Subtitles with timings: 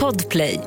[0.00, 0.60] Podplay.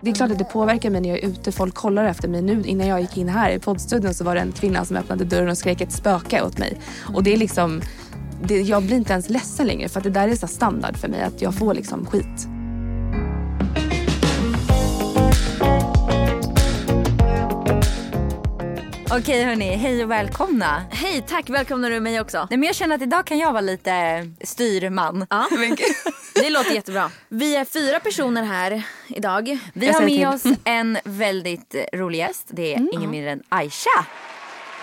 [0.00, 1.52] Det är klart att det påverkar mig när jag är ute.
[1.52, 2.42] Folk kollar efter mig.
[2.42, 5.24] Nu innan jag gick in här i poddstudion så var det en kvinna som öppnade
[5.24, 6.80] dörren och skrek ett spöke åt mig.
[7.14, 7.82] Och det är liksom,
[8.44, 11.08] det, jag blir inte ens ledsen längre för att det där är så standard för
[11.08, 12.53] mig att jag får liksom skit.
[19.18, 20.82] Okej hörni, hej och välkomna.
[20.90, 21.50] Hej, tack.
[21.50, 22.46] Välkomnar du mig också?
[22.50, 23.92] Nej, men jag känner att idag kan jag vara lite
[24.40, 25.26] styrman.
[25.30, 25.46] Ja.
[26.34, 27.10] Det låter jättebra.
[27.28, 29.58] Vi är fyra personer här idag.
[29.72, 32.48] Vi har med oss en väldigt rolig gäst.
[32.50, 34.06] Det är ingen mindre än Aisha.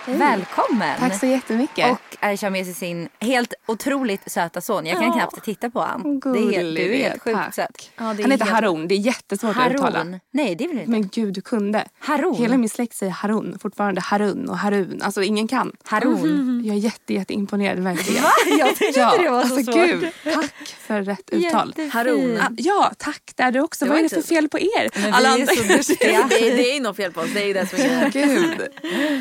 [0.06, 0.98] Välkommen!
[0.98, 1.90] Tack så jättemycket.
[1.90, 4.86] Och Aisha har med sig sin helt otroligt söta son.
[4.86, 5.12] Jag kan Ja.
[5.12, 6.20] knappt titta på honom.
[6.20, 7.54] Det är helt, du är helt sjukt tack.
[7.54, 7.90] söt.
[7.96, 8.88] Ja, Han heter helt- Harun.
[8.88, 9.98] Det är jättesvårt att uttala.
[9.98, 10.20] Harun.
[10.30, 10.90] Nej det är väl inte?
[10.90, 11.84] Men gud, du kunde.
[11.98, 12.34] Harun.
[12.34, 13.58] Hela min släkt säger Harun.
[13.62, 15.00] Fortfarande Harun och Harun.
[15.02, 15.72] Alltså ingen kan.
[15.84, 16.62] Harun.
[16.64, 18.24] Jag är jätte, jätteimponerad verkligen.
[18.58, 19.84] Jag tyckte Ja, det var så alltså svårt.
[19.86, 20.08] gud.
[20.34, 20.54] Tack
[20.86, 21.68] för rätt uttal.
[21.68, 21.92] Jättefint.
[21.92, 22.38] Harun.
[22.40, 23.32] Ah, Ja, tack.
[23.36, 23.84] Det är du också.
[23.84, 24.90] Det Vad är det för fel på er?
[25.10, 26.26] Men vi är så duktiga.
[26.28, 27.28] det, är, det är nog fel på oss.
[27.34, 28.68] Det är ju det som är Gud.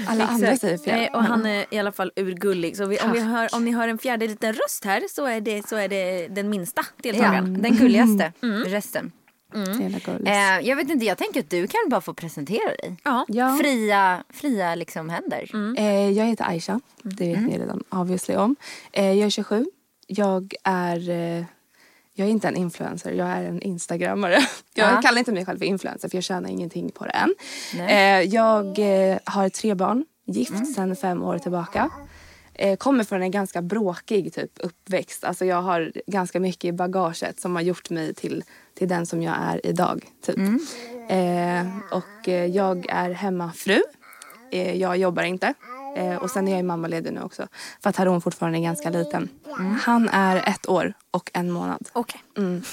[0.08, 0.96] Alla andra säger fel.
[1.00, 2.78] Nej, och han är i alla fall urgullig.
[2.78, 5.42] Så vi, om, vi hör, om ni hör en fjärde liten röst här så är
[5.42, 7.62] det, så är det den minsta Ja, deltagaren.
[7.62, 8.34] den gulligaste
[8.66, 9.12] resten.
[9.54, 10.28] Så jävla gulligt.
[10.28, 12.96] Eh, jag vet inte, jag tänker att du kan bara få presentera dig.
[13.04, 13.26] Ja.
[13.28, 13.58] Ja.
[13.62, 15.52] Fria, fria liksom händer.
[15.78, 16.80] Eh, jag heter Aisha.
[17.04, 18.56] Det vet ni redan obviously om.
[18.92, 19.66] Eh, jag är 27.
[20.08, 21.10] Jag är...
[21.10, 21.44] Eh,
[22.14, 24.38] jag är inte en influencer, jag är en instagrammare.
[24.74, 25.02] Jag Ja.
[25.02, 27.36] kallar inte mig själv för influencer för jag tjänar ingenting på det än.
[27.90, 31.90] Eh, jag eh, har tre barn, gift sedan fem år tillbaka.
[32.54, 35.24] Eh, kommer från en ganska bråkig typ, uppväxt.
[35.24, 38.44] Alltså jag har ganska mycket i bagaget som har gjort mig till,
[38.78, 40.06] till den som jag är idag.
[40.26, 40.38] Typ.
[41.10, 43.82] Eh, och eh, jag är hemmafru.
[44.52, 45.54] Eh, jag jobbar inte.
[45.98, 47.48] Eh, och sen är jag ju mammaledig nu också.
[47.84, 49.30] För att Harun fortfarande är ganska liten.
[49.82, 51.90] Han är ett år och en månad.
[51.94, 52.24] Okej.
[52.38, 52.64] Mm.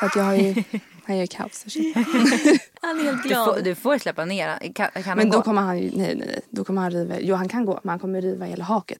[0.00, 0.64] Så att jag har ju...
[1.10, 1.64] Han gör kaos.
[2.82, 3.44] Han är helt Du, glad.
[3.54, 5.42] får, du får släppa ner kan, kan Men då gå?
[5.44, 5.84] kommer han ju...
[5.84, 6.40] Nej, nej, nej.
[6.50, 7.14] Då kommer han riva...
[7.20, 7.80] Jo, han kan gå.
[7.82, 8.98] Men han kommer riva hela haket.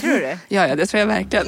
[0.00, 0.38] Tror du?
[0.48, 1.46] Ja, ja, det tror jag verkligen.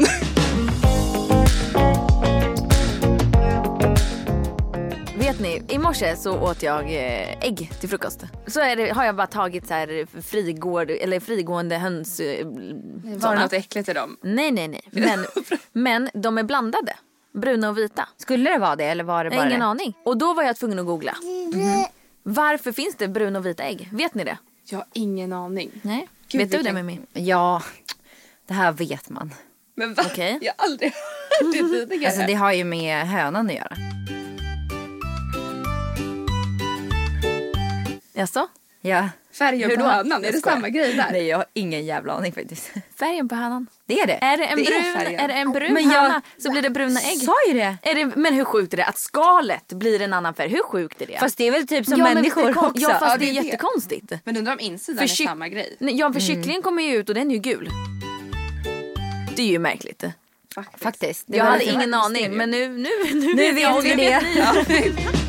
[5.19, 8.21] Vet ni, i morse så åt jag eh, ägg till frukost.
[8.47, 12.21] Så är det, har jag bara tagit så här frigård, eller frigående höns...
[12.21, 12.47] eh,
[13.05, 14.17] Var det något äckligt i dem?
[14.23, 14.83] Nej, nej, nej.
[14.93, 15.25] Men,
[15.73, 16.93] men de är blandade.
[17.33, 18.09] Bruna och vita.
[18.17, 19.67] Skulle det vara det eller var det bara ingen det?
[19.67, 19.95] aning.
[20.05, 21.17] Och då var jag tvungen att googla.
[22.23, 23.89] Varför finns det bruna och vita ägg?
[23.93, 24.39] Vet ni det?
[24.65, 25.71] Jag har ingen aning.
[25.83, 26.09] Nej.
[26.29, 27.01] Gud, Vet du det Mimmi?
[27.13, 27.63] Ja,
[28.47, 29.35] det här vet man.
[29.75, 30.03] Men va?
[30.07, 30.39] Okej.
[30.43, 30.93] Jag har aldrig
[31.41, 32.07] hört det tidigare.
[32.07, 33.77] Alltså det har ju med hönan att göra.
[38.13, 38.49] Jaså?
[38.81, 39.09] Ja.
[39.39, 39.89] Färgen Hur på då?
[39.89, 41.09] hönan, är Jag det samma grej där?
[41.13, 42.71] Nej jag har ingen jävla aning faktiskt.
[42.99, 43.67] Färgen på hönan.
[43.87, 44.13] Det är det.
[44.23, 45.21] Är det en, Det är brun, färgen.
[45.21, 47.19] är det en brun Men jag- höna så blir det bruna ägg.
[47.21, 47.77] Sa ju det.
[47.83, 48.07] Är det.
[48.17, 50.49] Men hur sjukt är det att skalet blir en annan färg?
[50.49, 51.19] Hur sjukt är det?
[51.19, 52.73] Fast det är väl typ som Ja, människor är också.
[52.83, 53.47] Ja fast Ja, det är är det.
[53.47, 54.13] jättekonstigt.
[54.25, 55.77] Men undrar om insidan För är samma grej?
[55.81, 57.71] Nej, Ja för kycklingen kommer ju ut och den är ju gul.
[59.37, 60.05] Det är ju märkligt.
[60.55, 60.83] Faktiskt.
[60.83, 61.25] Faktiskt.
[61.27, 64.93] Jag hade ingen aning men nu, nu, nu, Nu jag och vet vi nu det.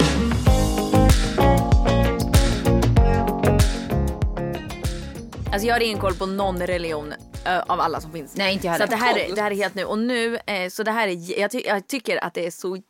[5.53, 7.13] Alltså jag har ingen koll på någon religion
[7.45, 8.35] ö, av alla som finns.
[8.35, 9.13] Nej inte jag så att heller.
[9.13, 9.85] det, här är, det här är helt nu.
[9.85, 12.81] Och nu, eh, så det här är, jag, ty, jag tycker att det är så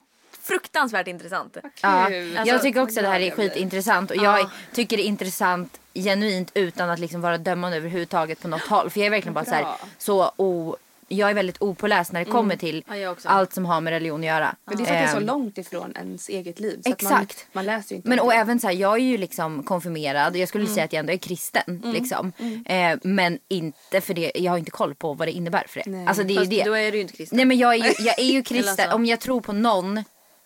[0.41, 1.57] fruktansvärt intressant.
[1.81, 2.39] Ja, Kul.
[2.45, 6.51] jag tycker också att det här är skitintressant och jag tycker det är intressant genuint
[6.53, 8.89] utan att liksom vara dömande överhuvudtaget på något håll.
[8.89, 9.65] För jag är verkligen bara så, här,
[9.97, 10.75] så o,
[11.07, 14.25] jag är väldigt opåläst när det kommer till Ja, allt som har med religion att
[14.25, 14.55] göra.
[14.65, 16.81] Men det är för att det är så Ehm, långt ifrån ens eget liv.
[16.85, 17.45] Exakt.
[17.53, 18.35] Man, man läser inte Men och det.
[18.35, 20.35] även så här, jag är ju liksom konfirmerad.
[20.35, 21.81] Jag skulle säga att jag ändå är kristen.
[21.93, 22.31] Liksom.
[22.65, 25.91] Eh, men inte för det, jag har inte koll på vad det innebär för det.
[25.91, 26.07] Nej.
[26.07, 26.63] Alltså det är Fast ju det.
[26.63, 27.35] då är du ju inte kristen.
[27.37, 28.91] Nej men jag är ju, jag är ju kristen.
[28.91, 30.03] Om jag tror på någon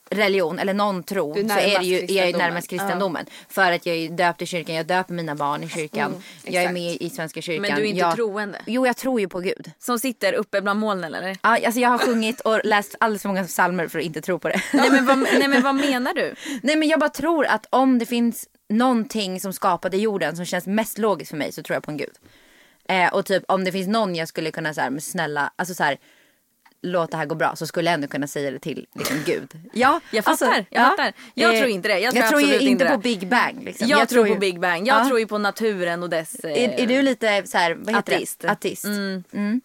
[0.09, 3.25] religion eller någon tro så är det ju, är jag ju närmast kristendomen.
[3.49, 6.23] För att jag är döpt i kyrkan, jag döper mina barn i kyrkan.
[6.43, 7.61] jag är med i Svenska kyrkan.
[7.61, 8.61] Men du är inte jag, troende?
[8.65, 9.71] Jo jag tror ju på Gud.
[9.79, 11.37] Som sitter uppe bland molnen eller?
[11.41, 14.39] Ja, alltså jag har sjungit och läst alldeles för många psalmer för att inte tro
[14.39, 14.61] på det.
[14.73, 16.35] nej, men vad, nej men vad menar du?
[16.63, 20.67] Nej men jag bara tror att om det finns någonting som skapade jorden som känns
[20.67, 22.13] mest logiskt för mig så tror jag på en gud.
[22.89, 25.83] Eh, och typ om det finns någon jag skulle kunna så här, snälla, alltså så
[25.83, 25.97] här,
[26.81, 29.53] låt det här gå bra så skulle jag ändå kunna säga det till liksom, gud.
[29.73, 31.13] Ja, Jag fattar, jag fattar.
[31.33, 31.99] Jag Eh, tror inte det.
[31.99, 32.97] Jag tror ju absolut inte inte på det.
[32.97, 33.63] Big Bang.
[33.63, 33.87] Liksom.
[33.87, 34.87] Jag, tror på ju- Big Bang.
[34.87, 35.07] Jag Ja.
[35.07, 36.35] tror ju på naturen och dess...
[36.39, 38.39] eh, Är, är du lite så här, vad heter Ateist.
[38.39, 38.49] det?
[38.51, 38.85] Ateist.
[38.85, 39.61] Mm.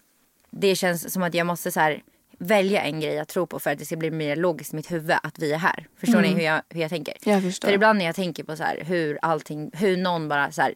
[0.51, 2.03] Det känns som att jag måste så här,
[2.39, 4.93] välja en grej att tro på för att det ska bli mer logiskt i mitt
[4.93, 5.87] huvud att vi är här.
[6.01, 7.15] Förstår ni hur jag, hur jag tänker?
[7.25, 7.69] Jag förstår.
[7.69, 10.75] För ibland när jag tänker på så här, hur allting, hur någon bara så här,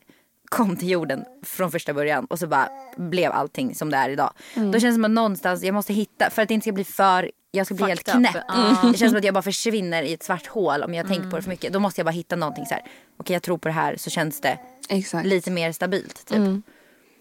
[0.48, 4.32] kom till jorden från första början och så bara blev allting som det är idag.
[4.54, 4.72] Mm.
[4.72, 6.84] Då känns det som att någonstans jag måste hitta, för att det inte ska bli
[6.84, 8.31] för, jag ska bli helt Fucked up.
[8.32, 8.44] knäpp.
[8.48, 8.88] Ja.
[8.93, 11.31] Det känns som att jag bara försvinner i ett svart hål om jag tänker Mm.
[11.31, 11.72] på det för mycket.
[11.72, 12.82] Då måste jag bara hitta någonting så här.
[13.16, 14.58] okej jag tror på det här så känns det
[14.88, 15.26] Exakt.
[15.26, 16.26] lite mer stabilt.
[16.26, 16.38] Typ.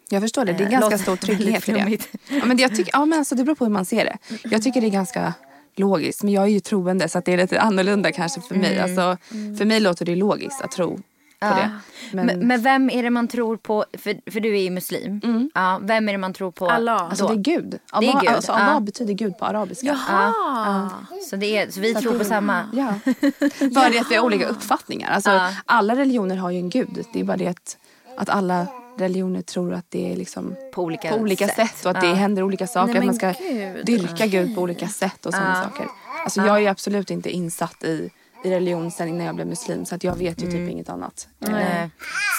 [0.10, 0.54] Jag förstår det.
[0.54, 1.98] Det är Eh, ganska stor trygghet i det.
[2.30, 4.18] Ja, men jag tycker, ja, men alltså, det beror på hur man ser det.
[4.44, 5.34] Jag tycker det är ganska
[5.76, 6.24] logiskt.
[6.24, 8.80] Men jag är ju troende så att det är lite annorlunda kanske för mig.
[8.80, 9.18] Alltså,
[9.58, 11.00] för mig låter det logiskt att tro
[11.40, 11.72] på det.
[12.12, 15.22] Men, Men, men vem är det man tror på, för, för du är ju muslim.
[15.54, 16.70] Ja, vem är det man tror på?
[16.70, 17.02] Allah.
[17.10, 17.70] alltså, det är Gud.
[17.72, 18.80] Det är Allah, Gud, Alltså, Allah ja.
[18.80, 19.88] betyder Gud på arabiska.
[20.08, 20.90] Jaha.
[21.30, 22.70] Så, det är, så vi tror på samma.
[22.74, 22.94] Ja.
[23.76, 25.10] Bara det att vi har olika uppfattningar.
[25.12, 25.52] Alltså, Ja.
[25.66, 27.06] Alla religioner har ju en gud.
[27.14, 27.78] Det är bara det att,
[28.18, 28.68] att alla
[28.98, 31.56] religioner tror att det är liksom På olika på olika sätt.
[31.56, 32.14] sätt, och att det Ja.
[32.14, 32.94] händer olika saker.
[32.94, 33.86] Nej, att man ska gud.
[33.86, 35.88] dyrka Gud på olika sätt och sådana saker.
[36.24, 38.10] Alltså, Jag är absolut inte insatt i,
[38.44, 40.58] i religion sen innan jag blev muslim så att jag vet ju Mm.
[40.66, 41.28] typ inget annat.
[41.48, 41.88] Eh,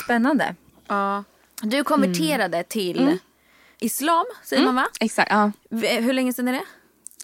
[0.04, 0.54] Spännande.
[0.88, 1.24] Ja.
[1.62, 3.18] Du konverterade till
[3.80, 4.86] islam, säger man va?
[5.00, 5.52] Exakt, ja.
[5.80, 6.64] Hur länge sedan är det?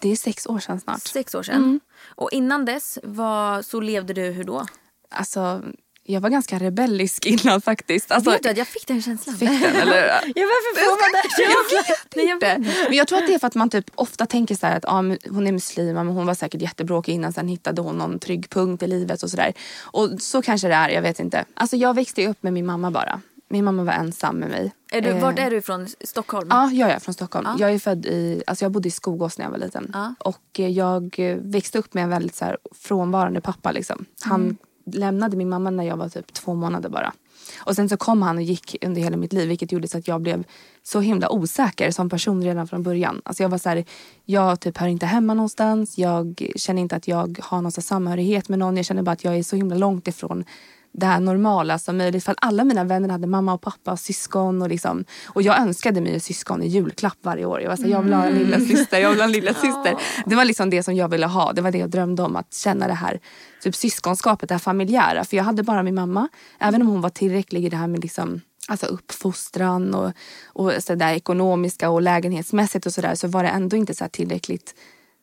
[0.01, 1.01] Det är sex år sedan snart.
[1.01, 1.81] Sex år sedan.
[2.05, 4.67] Och innan dess, var, så levde du hur då?
[5.11, 5.63] Alltså,
[6.05, 8.13] jag var ganska rebellisk innan faktiskt.
[8.13, 9.37] Alltså, Vet du att jag fick den känslan?
[9.37, 10.07] fick den, eller?
[10.35, 11.43] Ja, varför får man det?
[12.23, 12.71] Jag vet inte.
[12.89, 14.85] Men jag tror att det är för att man typ ofta tänker så här att
[14.87, 17.33] ja, men hon är muslim, men hon var säkert jättebråkig innan.
[17.33, 19.53] Sen hittade hon någon trygg punkt i livet och sådär.
[19.81, 21.45] Och så kanske det är, jag vet inte.
[21.55, 23.21] Alltså jag växte upp med min mamma bara.
[23.49, 24.73] Min mamma var ensam med mig.
[24.93, 25.89] Är du, Eh, vart är du ifrån?
[26.01, 26.49] Stockholm?
[26.51, 27.49] Ja, jag är från Stockholm.
[27.59, 29.91] Jag är född i, alltså jag bodde i Skogås när jag var liten.
[29.93, 30.15] Ja.
[30.19, 33.73] Och eh, jag växte upp med en väldigt så här frånvarande pappa.
[33.73, 34.05] Liksom.
[34.23, 37.13] Han lämnade min mamma när jag var typ två månader bara.
[37.59, 40.09] Och sen så kom han och gick under hela mitt liv vilket gjorde så att
[40.09, 40.45] jag blev
[40.83, 43.21] så himla osäker som person redan från början.
[43.25, 43.85] Alltså jag var så här,
[44.25, 45.99] jag typ hör inte hemma någonstans.
[45.99, 48.77] Jag känner inte att jag har någon samhörighet med någon.
[48.77, 50.45] Jag känner bara att jag är så himla långt ifrån
[50.93, 52.25] det här normala som möjligt.
[52.25, 54.63] För alla mina vänner hade mamma och pappa och syskon.
[54.63, 57.61] Och, liksom, och jag önskade mig syskon i julklapp varje år.
[57.61, 59.55] Jag var så här, jag vill ha en lilla syster, jag vill ha en lilla
[59.63, 59.97] syster.
[60.27, 61.53] Det var liksom det som jag ville ha.
[61.53, 62.37] Det var det jag drömde om.
[62.37, 63.21] Att känna det här
[63.63, 65.25] typ syskonskapet, det här familjära.
[65.25, 66.29] För jag hade bara min mamma.
[66.59, 70.13] Även om hon var tillräcklig i det här med liksom Alltså uppfostran och,
[70.47, 74.09] och så där ekonomiska och lägenhetsmässigt och sådär så var det ändå inte så här
[74.09, 74.75] tillräckligt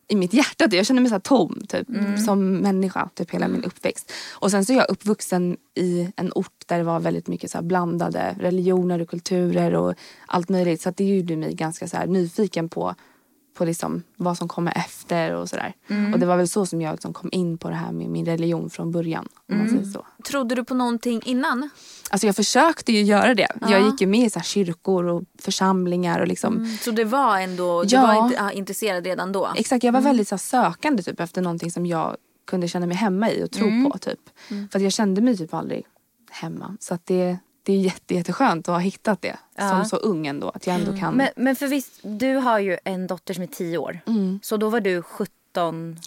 [0.10, 0.68] i mitt hjärta.
[0.72, 1.88] Jag kände mig så tom typ,
[2.26, 4.12] som människa typ hela min uppväxt.
[4.32, 7.62] Och sen så är jag uppvuxen i en ort där det var väldigt mycket så
[7.62, 9.94] blandade religioner och kulturer och
[10.28, 10.82] allt möjligt.
[10.82, 12.96] Så det gjorde mig ganska så nyfiken på,
[13.60, 15.74] på liksom vad som kommer efter och sådär.
[16.14, 18.26] Och det var väl så som jag liksom kom in på det här med min
[18.26, 19.28] religion från början.
[19.94, 20.06] Så.
[20.24, 21.70] Trodde du på någonting innan?
[22.10, 23.48] Alltså jag försökte ju göra det.
[23.70, 27.84] Jag gick ju med i så kyrkor och församlingar och liksom Så det var ändå,
[27.84, 28.02] du Ja.
[28.02, 29.50] var inte, intresserad redan då?
[29.56, 32.16] Exakt, jag var väldigt så sökande typ, efter någonting som jag
[32.48, 33.98] kunde känna mig hemma i och tro på.
[33.98, 34.20] Typ.
[34.72, 35.86] För att jag kände mig typ aldrig
[36.32, 36.78] hemma.
[36.80, 40.50] Så att det, det är jätte, jätteskönt att ha hittat det som så ung ändå.
[40.50, 41.14] Att jag ändå kan...
[41.16, 44.00] Men, men för visst, du har ju en dotter som är 10 år.
[44.42, 45.30] Så då var du 17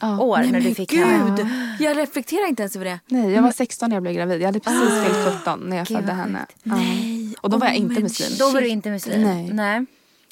[0.00, 0.20] Ja.
[0.20, 1.06] år Nej när du fick gud!
[1.06, 1.76] henne.
[1.81, 3.00] Jag reflekterar inte ens över det.
[3.06, 4.40] Nej, jag var 16 när jag blev gravid.
[4.40, 6.46] Jag hade precis fyllt 17 när jag Gud, födde henne.
[6.62, 6.75] Ja.
[6.76, 8.31] Nej, Och då var jag inte muslim.
[8.38, 9.22] Då var du inte muslim?
[9.22, 9.50] Nej.
[9.52, 9.87] Nej.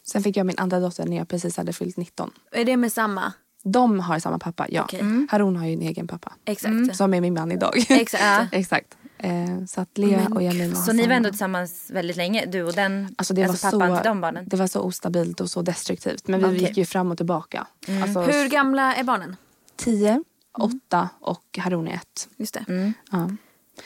[0.04, 2.30] Sen fick jag min andra dotter när jag precis hade fyllt 19.
[2.52, 3.32] Är det med samma?
[3.64, 4.82] De har samma pappa, ja.
[4.82, 5.00] Okej.
[5.00, 5.28] Mm.
[5.30, 6.32] Harun har ju en egen pappa.
[6.44, 6.96] Exakt.
[6.96, 7.84] Som är min man idag.
[7.88, 8.22] Exakt.
[8.24, 8.46] Ja.
[8.58, 8.96] Exakt.
[9.22, 12.46] Eh, så att Lea Men och har Så ni var ändå tillsammans väldigt länge?
[12.46, 13.14] Du och den?
[13.18, 14.44] Alltså det, alltså var pappan så, till de barnen?
[14.48, 16.28] det var så ostabilt och så destruktivt.
[16.28, 16.60] Men vi Okej.
[16.60, 17.66] gick ju fram och tillbaka.
[18.02, 19.36] Alltså, Hur gamla är barnen?
[19.76, 20.24] 10,
[20.58, 22.28] 8 och Harun är 1.
[22.36, 22.64] Just det.
[22.68, 22.92] Mm.
[23.10, 23.30] Ja.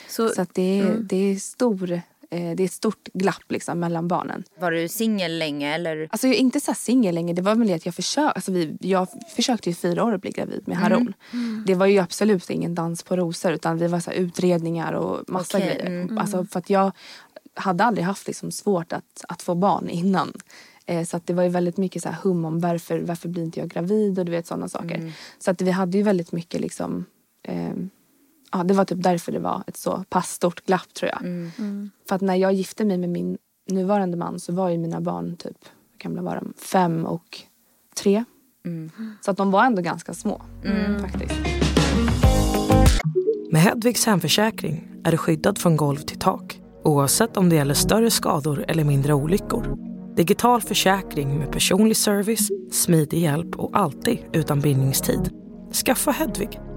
[0.07, 4.07] Så, Så att det, är, det, är stor, det är ett stort glapp liksom mellan
[4.07, 4.43] barnen.
[4.59, 6.07] Var du singel länge eller?
[6.11, 7.33] Alltså jag är inte så singel längre.
[7.33, 8.31] Det var väl att jag försökte.
[8.31, 11.13] Alltså vi, jag försökte i fyra år att bli gravid med Harun.
[11.65, 15.23] Det var ju absolut ingen dans på rosor utan vi var så här utredningar och
[15.27, 16.19] massa Okej, grejer.
[16.19, 16.91] Alltså för att jag
[17.53, 20.33] hade aldrig haft liksom svårt att, att få barn innan.
[20.85, 23.43] Eh, så att det var ju väldigt mycket så här hum om varför, varför blir
[23.43, 25.13] inte jag gravid och du vet sådana saker.
[25.39, 27.05] Så att vi hade ju väldigt mycket liksom
[27.43, 27.73] eh,
[28.51, 31.51] Ja, det var typ därför det var ett så pass stort glapp tror jag.
[32.09, 33.37] För att när jag gifte mig med min
[33.71, 35.57] nuvarande man så var ju mina barn typ,
[35.91, 36.53] hur gamla var de?
[36.57, 37.41] Fem och
[37.95, 38.23] tre.
[39.21, 40.41] Så att de var ändå ganska små
[41.01, 41.35] faktiskt.
[43.51, 48.11] Med Hedvigs hemförsäkring är du skyddad från golv till tak oavsett om det gäller större
[48.11, 49.77] skador eller mindre olyckor.
[50.15, 55.29] Digital försäkring med personlig service, smidig hjälp och alltid utan bindningstid.
[55.85, 56.59] Skaffa Hedvig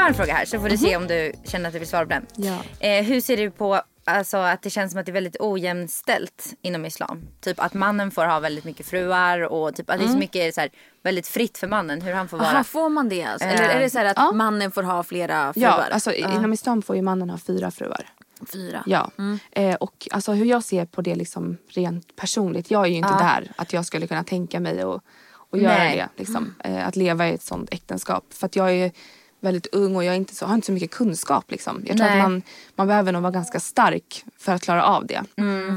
[0.00, 0.78] Jag har en fråga här så får du Mhm.
[0.78, 2.26] se om du känner att du vill svara på den.
[2.36, 2.58] Ja.
[2.88, 6.54] Eh, hur ser du på alltså, att det känns som att det är väldigt ojämställt
[6.62, 7.28] inom islam?
[7.40, 10.18] Typ att mannen får ha väldigt mycket fruar och typ att det är så Mm.
[10.20, 10.70] mycket så här,
[11.02, 12.48] väldigt fritt för mannen hur han får vara.
[12.48, 13.48] Aha, får man det alltså?
[13.48, 14.32] Eller är det så här att Ja.
[14.32, 15.68] mannen får ha flera fruar?
[15.68, 18.06] Ja, alltså, inom islam får ju mannen ha fyra fruar.
[18.52, 18.82] Fyra.
[18.86, 19.10] Ja.
[19.52, 22.70] Eh, och alltså, hur jag ser på det liksom rent personligt.
[22.70, 25.02] Jag är ju inte där att jag skulle kunna tänka mig och,
[25.50, 25.96] och göra Nej.
[25.96, 26.08] det.
[26.16, 28.24] Liksom, eh, att leva i ett sånt äktenskap.
[28.30, 28.92] För att jag är
[29.40, 31.50] väldigt ung och jag inte så, har inte så mycket kunskap.
[31.50, 31.82] Liksom.
[31.86, 32.20] Jag tror Nej.
[32.20, 32.42] att man,
[32.76, 35.22] man behöver nog vara ganska stark för att klara av det.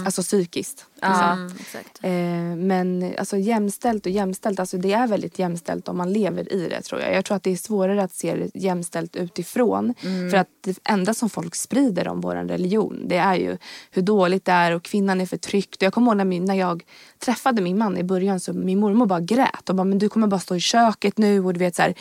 [0.05, 0.85] Alltså psykiskt.
[1.07, 1.31] Liksom.
[1.31, 1.99] Mm, exakt.
[2.01, 6.69] Eh, men alltså jämställt och jämställt, alltså det är väldigt jämställt om man lever i
[6.69, 7.13] det tror jag.
[7.13, 9.93] Jag tror att det är svårare att se det jämställt utifrån.
[10.31, 13.57] För att det enda som folk sprider om vår religion det är ju
[13.91, 15.81] hur dåligt det är och kvinnan är förtryckt.
[15.81, 16.83] Jag kommer ihåg när, min, när jag
[17.19, 20.27] träffade min man i början så min mormor bara grät och bara men du kommer
[20.27, 21.93] bara stå i köket nu och du vet så här,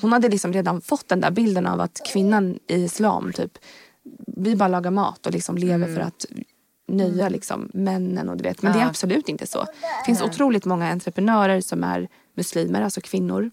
[0.00, 3.58] Hon hade liksom redan fått den där bilden av att kvinnan i islam typ
[4.26, 6.26] vi bara lagar mat och liksom lever för att
[6.96, 8.28] nöja liksom, männen.
[8.28, 8.62] Och du vet.
[8.62, 9.58] Men det är absolut inte så.
[9.60, 13.50] Det finns otroligt många entreprenörer som är muslimer, alltså kvinnor.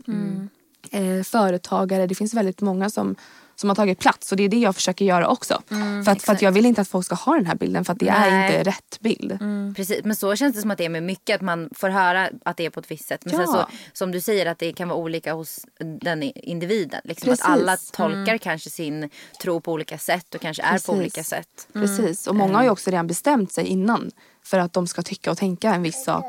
[0.91, 2.07] Eh, företagare.
[2.07, 3.15] Det finns väldigt många som,
[3.59, 4.31] som har tagit plats.
[4.31, 5.61] Och det är det jag försöker göra också.
[6.05, 7.85] för, att, för att jag vill inte att folk ska ha den här bilden.
[7.85, 8.57] För att det är Nej.
[8.57, 9.37] inte rätt bild.
[9.75, 11.35] Precis, men så känns det som att det är med mycket.
[11.35, 13.21] Att man får höra att det är på ett visst sätt.
[13.25, 13.53] Men sen Ja.
[13.53, 15.59] så, som du säger att det kan vara olika hos
[16.01, 17.01] den individen.
[17.03, 17.45] Liksom att Precis.
[17.45, 17.61] Mm.
[17.61, 19.09] alla tolkar kanske sin
[19.41, 20.85] tro på olika sätt och kanske är Precis.
[20.85, 21.67] på olika sätt.
[21.73, 22.27] Precis.
[22.27, 24.11] Och många har ju också redan bestämt sig innan.
[24.43, 26.25] För att de ska tycka och tänka en viss sak.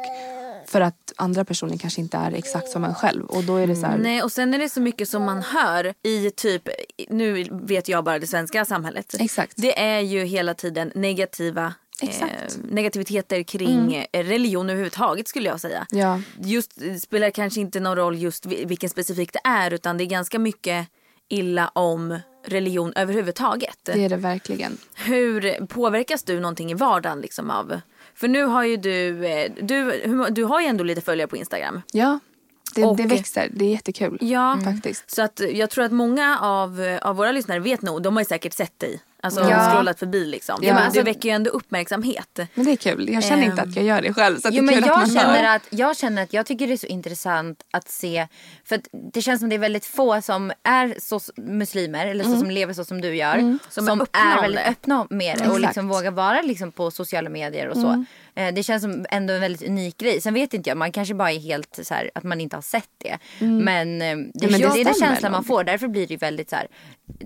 [0.68, 3.25] För att andra personer kanske inte är exakt som en själv.
[3.25, 5.42] Och då är det så här, Nej och sen är det så mycket som man
[5.42, 6.68] hör i typ,
[7.08, 9.14] nu vet jag bara det svenska samhället.
[9.20, 9.52] Exakt.
[9.56, 12.32] Det är ju hela tiden negativa Exakt.
[12.32, 15.87] Eh, negativiteter kring eh, religion överhuvudtaget skulle jag säga.
[15.90, 16.20] Ja.
[16.40, 20.04] Just det spelar kanske inte någon roll just vi- vilken specifik det är utan det
[20.04, 20.88] är ganska mycket
[21.28, 23.78] illa om religion överhuvudtaget.
[23.82, 24.78] det är det verkligen.
[24.94, 27.80] Hur påverkas du någonting i vardagen liksom av
[28.18, 31.82] för nu har ju du, eh, du, du har ju ändå lite följare på Instagram.
[31.92, 32.18] Ja,
[32.75, 33.48] det, Och- det växer.
[33.52, 34.18] Det är jättekul.
[34.20, 35.10] Ja, Faktiskt.
[35.10, 38.25] Så att jag tror att många av, av våra lyssnare vet nog, de har ju
[38.26, 39.00] säkert sett dig.
[39.22, 39.70] Alltså Ja.
[39.70, 40.58] scrollat förbi liksom.
[40.62, 42.38] Ja, men alltså- du väcker ju ändå uppmärksamhet.
[42.54, 43.08] Men det är kul.
[43.12, 43.68] Jag känner inte Ehm.
[43.70, 44.37] att jag gör det själv.
[44.40, 45.56] Så Jo, det men att jag känner, hör.
[45.56, 48.28] att, jag känner att jag tycker det är så intressant att se.
[48.64, 48.80] För
[49.12, 52.72] det känns som det är väldigt få som är så muslimer eller så som lever
[52.72, 53.58] så som du gör.
[53.70, 54.70] Som, Som är är väldigt det.
[54.70, 57.88] öppna med det och liksom vågar vara liksom på sociala medier och så.
[57.88, 58.02] Eh,
[58.54, 60.21] Det känns som ändå en väldigt unik grej.
[60.21, 62.62] Sen vet inte jag, man kanske bara är helt så här att man inte har
[62.62, 63.18] sett det.
[63.38, 65.64] Men, eh, det, men det det är den känslan man får.
[65.64, 66.66] Därför blir det ju väldigt så här,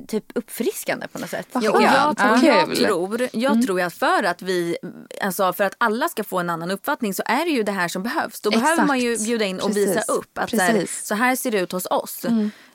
[0.08, 1.46] typ uppfriskande på något sätt.
[1.52, 2.18] Vad tycker Och skönt.
[2.18, 2.38] jag, Ja.
[2.40, 2.76] tror, jag Kul.
[2.76, 4.76] tror, jag tror att för att vi,
[5.22, 7.88] alltså för att alla ska få en annan uppfattning så är det ju det här
[7.88, 8.40] som behövs.
[8.40, 8.88] Då behöver Exakt.
[8.88, 9.88] man ju bjuda in och Precis.
[9.88, 11.06] visa upp att så här, Precis.
[11.06, 12.26] så här ser det ut hos oss.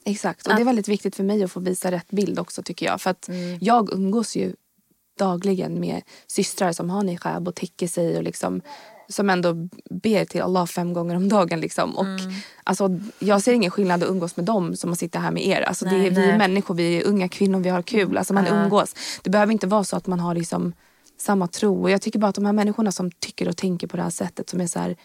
[0.05, 0.47] Exakt.
[0.47, 3.01] Och det är väldigt viktigt för mig att få visa rätt bild också tycker jag.
[3.01, 3.57] För att Mm.
[3.61, 4.53] jag umgås ju
[5.17, 8.61] dagligen med systrar som har niqab och täcker sig och liksom
[9.09, 9.53] som ändå
[9.89, 11.59] ber till Allah fem gånger om dagen.
[11.59, 11.97] Liksom.
[11.97, 12.33] Och, Mm.
[12.63, 15.61] alltså, jag ser ingen skillnad att umgås med dem som att sitta här med er.
[15.61, 16.29] Alltså, det är, vi nej.
[16.29, 18.17] är människor, vi är unga kvinnor, vi har kul.
[18.17, 18.95] Alltså, man umgås.
[19.23, 20.73] Det behöver inte vara så att man har liksom,
[21.17, 21.81] samma tro.
[21.81, 24.09] Och jag tycker bara att de här människorna som tycker och tänker på det här
[24.09, 24.95] sättet som är så här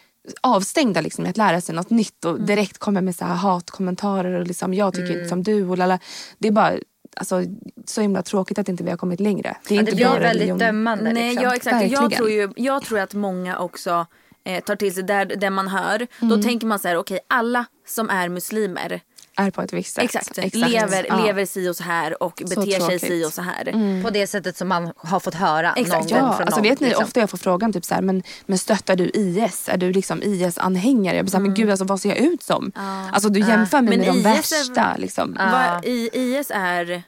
[0.41, 4.39] avstängda liksom, med att lära sig något nytt och direkt kommer med så här hatkommentarer
[4.41, 5.99] och liksom, jag tycker inte som du och lala.
[6.37, 6.73] Det är bara
[7.15, 7.43] alltså,
[7.85, 9.57] så himla tråkigt att inte vi har kommit längre.
[9.67, 10.57] Det är inte det blir bara väldigt religion.
[10.57, 11.13] dömande.
[11.13, 11.43] Nej, liksom.
[11.43, 11.91] ja, exakt.
[11.91, 14.05] Jag tror, ju, jag tror att många också
[14.45, 16.07] eh, tar till sig där, där man hör.
[16.19, 19.01] Då tänker man så här, okej alla som är muslimer
[19.37, 20.03] Är på ett visst sätt.
[20.03, 21.25] exakt, lever, Ja.
[21.25, 24.03] lever si och så här och beter sig si och så här.
[24.03, 26.69] På det sättet som man har fått höra Exakt, någon Ja, gång från alltså någon.
[26.69, 27.03] vet ni, liksom.
[27.05, 29.69] ofta jag får frågan typ så här, men, men stöttar du IS?
[29.69, 31.15] Är du liksom IS-anhängare?
[31.15, 32.71] Jag blir så här, men gud alltså, vad ser jag ut som?
[33.11, 34.95] Alltså du jämför mig Men med de IS är- värsta.
[34.97, 35.37] Liksom.
[35.51, 37.03] Vad i IS är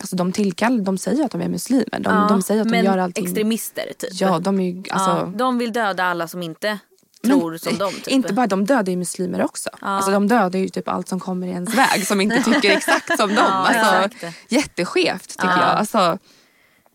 [0.00, 1.98] Alltså, de tillkall, de säger att de är muslimer.
[2.00, 3.24] De, de säger att de men gör allting.
[3.24, 4.10] extremister typ.
[4.12, 6.78] Ja, de är ju, alltså, de vill döda alla som inte
[7.28, 7.92] tror som dem.
[7.92, 8.08] Typ.
[8.08, 9.70] Inte bara de dödar ju muslimer också.
[9.80, 13.16] Alltså, de dödar ju typ allt som kommer i ens väg som inte tycker exakt
[13.16, 13.46] som dem.
[13.46, 14.36] Alltså, exakt.
[14.48, 15.60] jätteskevt tycker jag.
[15.60, 16.18] Alltså,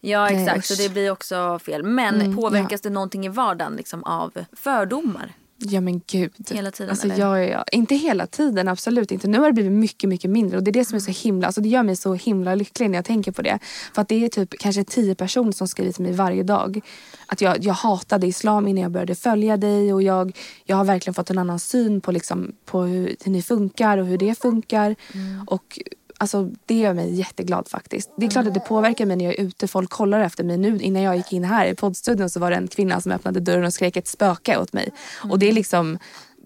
[0.05, 1.83] Ja exakt, så det blir också fel.
[1.83, 5.33] Men påverkas det någonting i vardagen liksom, av fördomar?
[5.57, 6.31] Ja men gud.
[6.51, 7.17] Hela tiden, Alltså, eller?
[7.19, 9.27] jag, är- inte hela tiden, absolut inte.
[9.27, 10.57] Nu har det blivit mycket, mycket mindre.
[10.57, 12.89] Och det är det som är så himla, alltså det gör mig så himla lycklig
[12.89, 13.59] när jag tänker på det.
[13.93, 16.81] För att det är typ kanske tio personer som skriver till mig varje dag.
[17.25, 19.93] Att jag, jag hatade islam innan jag började följa dig.
[19.93, 23.41] Och jag, jag har verkligen fått en annan syn på, liksom, på hur, hur ni
[23.41, 24.95] funkar och hur det funkar.
[25.13, 25.43] Mm.
[25.47, 25.79] Och
[26.23, 28.09] Alltså, det gör mig jätteglad faktiskt.
[28.17, 29.67] Det är klart att det påverkar mig när jag är ute.
[29.67, 30.57] Folk kollar efter mig.
[30.57, 33.39] Nu innan jag gick in här i poddstudion så var det en kvinna som öppnade
[33.39, 34.89] dörren och skrek ett spöke åt mig.
[35.29, 35.97] Och det är liksom,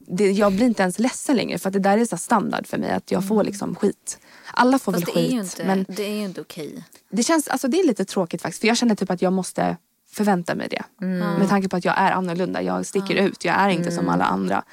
[0.07, 2.77] det, jag blir inte ens ledsen längre för att det där är så standard för
[2.77, 4.19] mig att jag får liksom skit.
[4.53, 5.33] Alla får Fast väl det är skit.
[5.33, 6.83] ju inte, men det är ju inte okej.
[7.11, 8.61] det känns, alltså det är lite tråkigt faktiskt.
[8.61, 9.77] För jag känner typ att jag måste
[10.11, 11.05] förvänta mig det.
[11.05, 12.61] Med tanke på att jag är annorlunda.
[12.61, 13.45] Jag sticker ut.
[13.45, 14.63] Jag är inte som alla andra.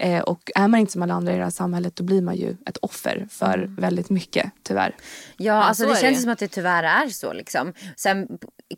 [0.00, 2.36] Eh, och är man inte som alla andra i det här samhället då blir man
[2.36, 4.94] ju ett offer för väldigt mycket tyvärr.
[5.36, 6.22] Ja, alltså så det är känns det.
[6.22, 7.32] som att det tyvärr är så.
[7.32, 7.72] Liksom.
[7.96, 8.28] Sen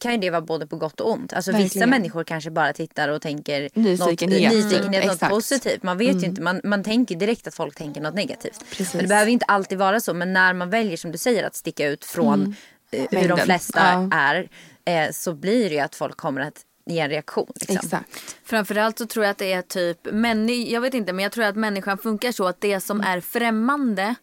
[0.01, 1.33] kan ju det vara både på gott och ont.
[1.33, 4.53] Alltså, vissa människor kanske bara tittar och tänker Nyfikenhet.
[4.53, 5.33] något, nyfikenhet, något Exakt.
[5.33, 5.83] positivt.
[5.83, 8.65] Man vet ju inte, man, man tänker direkt att folk tänker något negativt.
[8.71, 8.95] Precis.
[8.95, 10.15] Men det behöver inte alltid vara så.
[10.15, 12.55] Men när man väljer som du säger att sticka ut från
[12.91, 14.17] eh, hur de flesta Ja.
[14.19, 14.49] är.
[14.89, 17.53] Eh, så blir det ju att folk kommer att ge en reaktion.
[17.61, 17.77] Liksom.
[17.77, 18.37] Exakt.
[18.45, 21.45] Framförallt så tror jag att det är typ, männi- jag vet inte men jag tror
[21.45, 24.15] att människan funkar så att det som är främmande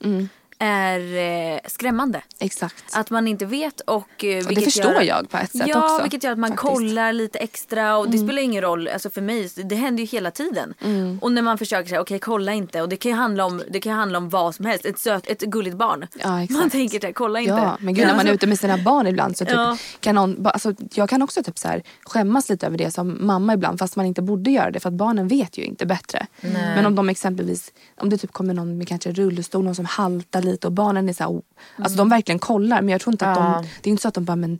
[0.59, 0.99] är
[1.53, 2.21] eh, skrämmande.
[2.39, 2.95] Exakt.
[2.95, 4.23] Att man inte vet och...
[4.23, 6.69] Eh, det förstår gör, jag på ett sätt ja, också, vilket gör att man faktiskt.
[6.69, 6.75] Mm.
[6.75, 10.31] kollar lite extra och det spelar ingen roll, alltså för mig, det händer ju hela
[10.31, 10.73] tiden.
[10.81, 11.19] Mm.
[11.21, 13.79] Och när man försöker säga okej kolla inte och det kan ju handla om, det
[13.79, 16.07] kan handla om vad som helst, ett söt, ett gulligt barn.
[16.23, 16.59] Ja, exakt.
[16.59, 17.51] man tänker så här, kolla inte.
[17.51, 19.77] Ja, men gud när man är ute med sina barn ibland så typ Ja.
[19.99, 23.53] kan någon, alltså, jag kan också typ så här, skämmas lite över det som mamma
[23.53, 26.27] ibland fast man inte borde göra det för att barnen vet ju inte bättre.
[26.41, 27.71] Men om de exempelvis,
[28.01, 31.13] om det typ kommer någon med kanske rullstol, någon som haltar lite och barnen är
[31.13, 31.41] så här, oh,
[31.77, 33.43] alltså de verkligen kollar men jag tror inte att Ja.
[33.43, 34.59] de, det är inte så att de bara men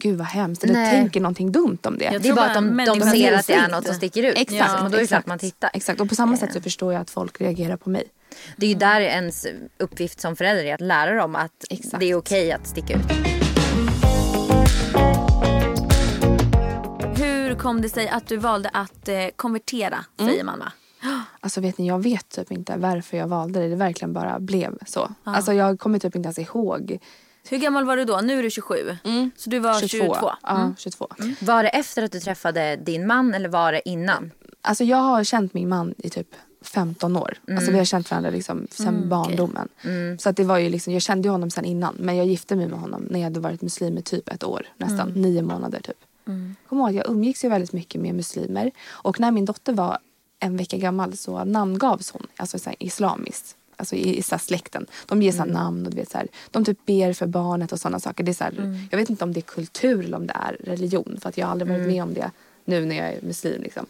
[0.00, 0.90] gud vad hemskt eller Nej.
[0.90, 2.18] tänker någonting dumt om det.
[2.22, 4.34] Det är bara att de, de människan ser att det är något som sticker ut.
[4.38, 5.70] Exakt, Ja, och då är det klart man tittar.
[5.74, 8.04] Exakt och på samma sätt så förstår jag att folk reagerar på mig.
[8.56, 9.46] Det är ju där ens
[9.78, 12.00] uppgift som förälder är att lära dem att Exakt.
[12.00, 13.00] det är okej att sticka ut.
[17.18, 20.30] Hur kom det sig att du valde att eh, konvertera, Mm.
[20.32, 20.72] säger mamma?
[21.40, 23.68] Alltså vet ni, jag vet typ inte varför jag valde det.
[23.68, 25.10] Det verkligen bara blev så.
[25.24, 26.98] Alltså jag kommer typ inte ens ihåg.
[27.48, 28.20] Hur gammal var du då?
[28.22, 28.96] Nu är du 27.
[29.36, 30.16] Så du var 22.
[30.42, 31.08] Ja, 22.
[31.40, 34.30] Var det efter att du träffade din man eller var det innan?
[34.62, 36.28] Alltså jag har känt min man i typ
[36.62, 37.38] 15 år.
[37.50, 39.68] Alltså vi har känt varandra liksom sen barndomen.
[40.18, 41.94] Så att det var ju liksom, jag kände honom sen innan.
[41.98, 44.66] Men jag gifte mig med honom när jag hade varit muslim i typ ett år.
[44.76, 45.96] Nästan nio månader typ.
[46.26, 46.56] Mm.
[46.68, 48.70] Kom ihåg, jag umgicks ju väldigt mycket med muslimer.
[48.88, 49.98] Och när min dotter var
[50.40, 52.26] en vecka gammal så namngavs hon.
[52.36, 53.56] Alltså så här, islamiskt.
[53.76, 54.86] Alltså i, i så här släkten.
[55.06, 57.72] De ger så här namn och du vet så här, de typ ber för barnet
[57.72, 58.24] och sådana saker.
[58.24, 60.56] Det är så här, Jag vet inte om det är kultur eller om det är
[60.64, 61.18] religion.
[61.22, 62.30] För att jag har aldrig varit med om det
[62.64, 63.62] nu när jag är muslim.
[63.62, 63.86] Liksom.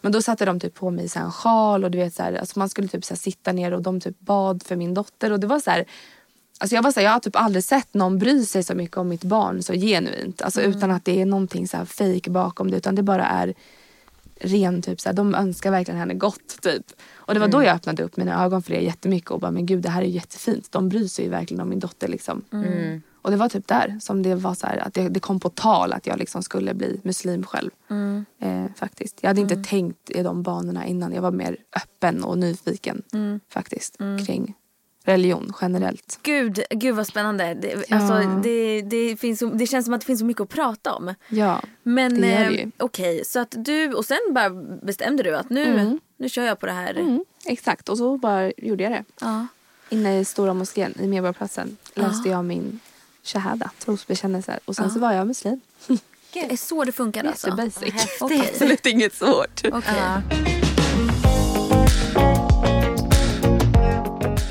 [0.00, 2.32] Men då satte de typ på mig så en sjal och du vet så här,
[2.32, 5.32] alltså man skulle typ så sitta ner och de typ bad för min dotter.
[5.32, 5.84] Och det var så här,
[6.58, 8.96] Alltså jag, var så här, jag har typ aldrig sett någon bry sig så mycket
[8.96, 10.42] om mitt barn så genuint.
[10.42, 12.76] Alltså Utan att det är någonting så här fake bakom det.
[12.76, 13.54] Utan det bara är
[14.40, 16.86] ren typ så här, de önskar verkligen henne gott typ.
[17.14, 19.66] Och det var då jag öppnade upp mina ögon för det jättemycket och bara men
[19.66, 20.72] gud det här är jättefint.
[20.72, 22.44] De bryr sig ju verkligen om min dotter liksom.
[23.22, 25.48] Och det var typ där som det var så här, att det, det kom på
[25.48, 27.70] tal att jag liksom skulle bli muslim själv.
[28.40, 29.18] Eh, faktiskt.
[29.20, 31.12] Jag hade inte tänkt i de banorna innan.
[31.12, 33.02] Jag var mer öppen och nyfiken
[33.48, 33.96] faktiskt
[34.26, 34.54] kring
[35.06, 36.18] religion generellt.
[36.22, 37.54] Gud, gud vad spännande.
[37.54, 37.96] Det, Ja.
[37.96, 41.14] alltså, det, det, finns det känns som att det finns så mycket att prata om.
[41.28, 42.70] Ja, Men det gör eh, det ju.
[42.78, 44.50] okej, så att du, och sen bara
[44.82, 46.90] bestämde du att nu, nu kör jag på det här.
[46.94, 49.04] Mm, exakt, och så bara gjorde jag det.
[49.20, 49.46] Ja.
[49.88, 52.80] Inne i Stora moskén i Medborgarplatsen läste jag min
[53.24, 54.58] shahada, trosbekännelse.
[54.64, 55.60] Och sen så var jag muslim.
[56.32, 57.46] Det är så det funkar alltså.
[57.48, 57.94] Jättebasic.
[58.20, 58.50] Okej.
[58.52, 59.60] Absolut inget svårt.
[59.72, 60.55] Okej.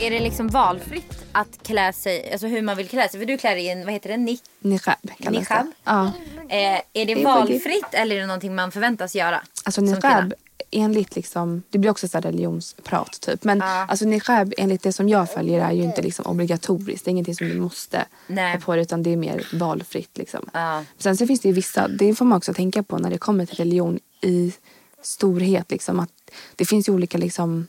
[0.06, 3.20] Är det liksom valfritt att klä sig, alltså hur man vill klä sig?
[3.20, 4.42] För du klär dig i en, vad heter det, nick?
[4.60, 5.66] Niqab kallas Niqab?
[5.66, 5.72] det.
[5.84, 6.12] Ja.
[6.50, 9.42] Eh, är det valfritt eller är det någonting man förväntas göra?
[9.64, 10.34] Alltså niqab
[10.72, 13.44] enligt liksom, det blir också så religionsprat typ.
[13.44, 13.66] Men Ja.
[13.66, 17.06] alltså niqab enligt det som jag följer är ju inte liksom obligatoriskt.
[17.06, 18.52] Det är ingenting som du måste Nej.
[18.52, 20.50] ha på dig utan det är mer valfritt liksom.
[20.54, 20.84] Ja.
[20.98, 23.46] Sen så finns det ju vissa, det får man också tänka på när det kommer
[23.46, 24.54] till religion i
[25.02, 26.00] storhet liksom.
[26.00, 26.10] Att
[26.56, 27.68] det finns ju olika liksom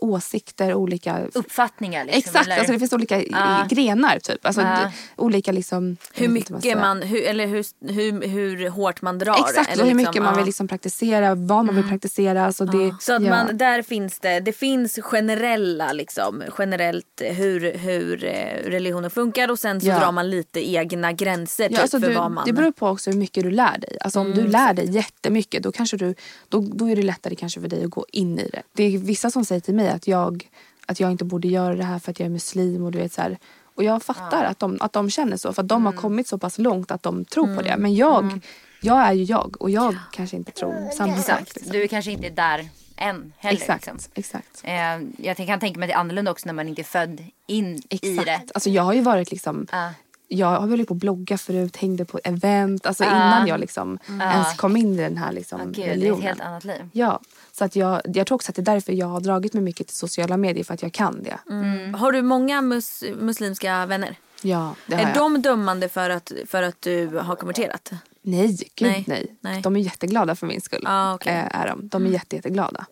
[0.00, 2.18] åsikter, olika Uppfattningar liksom?
[2.18, 2.56] Exakt, eller?
[2.56, 3.66] alltså det finns olika Ja.
[3.70, 4.46] grenar typ.
[4.46, 4.66] Alltså Ja.
[4.68, 5.96] det- olika liksom...
[6.14, 9.34] Hur mycket man, hur, eller hur, hur, hur hårt man drar.
[9.48, 10.36] Exakt, eller och hur liksom, mycket man ja.
[10.36, 12.46] vill liksom praktisera, vad man vill praktisera.
[12.46, 13.30] Alltså det, Så att ja.
[13.30, 19.58] man, där finns det, det finns generella liksom, generellt hur, hur eh, religionen funkar och
[19.58, 19.98] sen så Ja.
[19.98, 22.44] drar man lite egna gränser typ, Ja, alltså för du, vad man...
[22.46, 23.96] Det beror på också hur mycket du lär dig.
[24.00, 26.14] Alltså om du lär dig jättemycket då, kanske du,
[26.48, 28.62] då, då är det lättare kanske för dig att gå in i det.
[28.72, 30.48] Det är vissa som säger till mig att jag,
[30.86, 32.84] att jag inte borde göra det här för att jag är muslim.
[32.84, 33.38] Och du vet så här,
[33.74, 35.52] och jag fattar att, de, att de känner så.
[35.52, 37.76] För att de har kommit så pass långt att de tror på det.
[37.78, 38.40] Men jag,
[38.80, 41.18] jag är ju jag och jag kanske inte tror samma sak.
[41.40, 41.72] Exakt, Liksom.
[41.72, 43.58] du är kanske inte där än heller.
[43.60, 44.10] Exakt, Liksom.
[44.14, 44.60] exakt.
[44.64, 47.24] Eh, jag kan tänka mig att det är annorlunda också när man inte är född
[47.46, 48.26] in i Exakt.
[48.26, 48.40] det.
[48.54, 49.90] Alltså jag har ju varit liksom Ja.
[50.28, 52.86] Jag har hållit på att blogga förut, hängde på event.
[52.86, 53.10] Alltså Ja.
[53.10, 55.92] innan jag liksom ens kom in i den här liksom Åh, gud, det är ett
[55.96, 56.22] religionen.
[56.22, 56.88] helt annat liv.
[56.92, 57.20] Ja,
[57.52, 59.86] så att jag, jag tror också att det är därför jag har dragit mig mycket
[59.86, 61.38] till sociala medier för att jag kan det.
[61.50, 61.94] Mm.
[61.94, 64.16] Har du många mus muslimska vänner?
[64.42, 65.16] Ja, det har Är jag.
[65.16, 67.90] de dömande för att, för att du har konverterat?
[68.22, 69.04] Nej, gud Nej.
[69.06, 69.36] nej.
[69.40, 69.62] Nej.
[69.62, 70.82] De är jätteglada för min skull.
[70.86, 71.32] Ah, okej.
[71.32, 71.88] eh, är de.
[71.88, 72.86] de är jätte, jätteglada.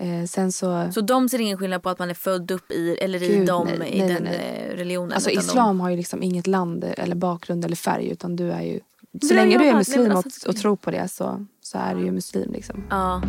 [0.00, 2.94] Eh, sen så, Så de ser ingen skillnad på att man är född upp i
[3.00, 3.90] eller i, Gud, dem, nej.
[3.92, 5.12] i Nej, den nej, eh, religionen?
[5.12, 8.80] alltså islam har ju liksom inget land eller bakgrund eller färg utan du är ju
[9.22, 11.94] så Nej, länge du är muslim och, alltså- och tror på det så, så är
[11.94, 12.76] du ju muslim liksom.
[12.76, 13.22] De, ja.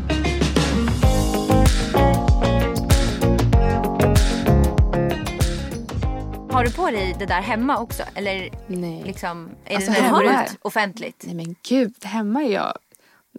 [6.51, 8.03] Har du på dig det där hemma också?
[8.15, 9.03] Eller Nej.
[9.05, 11.23] liksom, är Alltså, det när du går hemma- ut offentligt?
[11.25, 12.77] Nej men gud, hemma är jag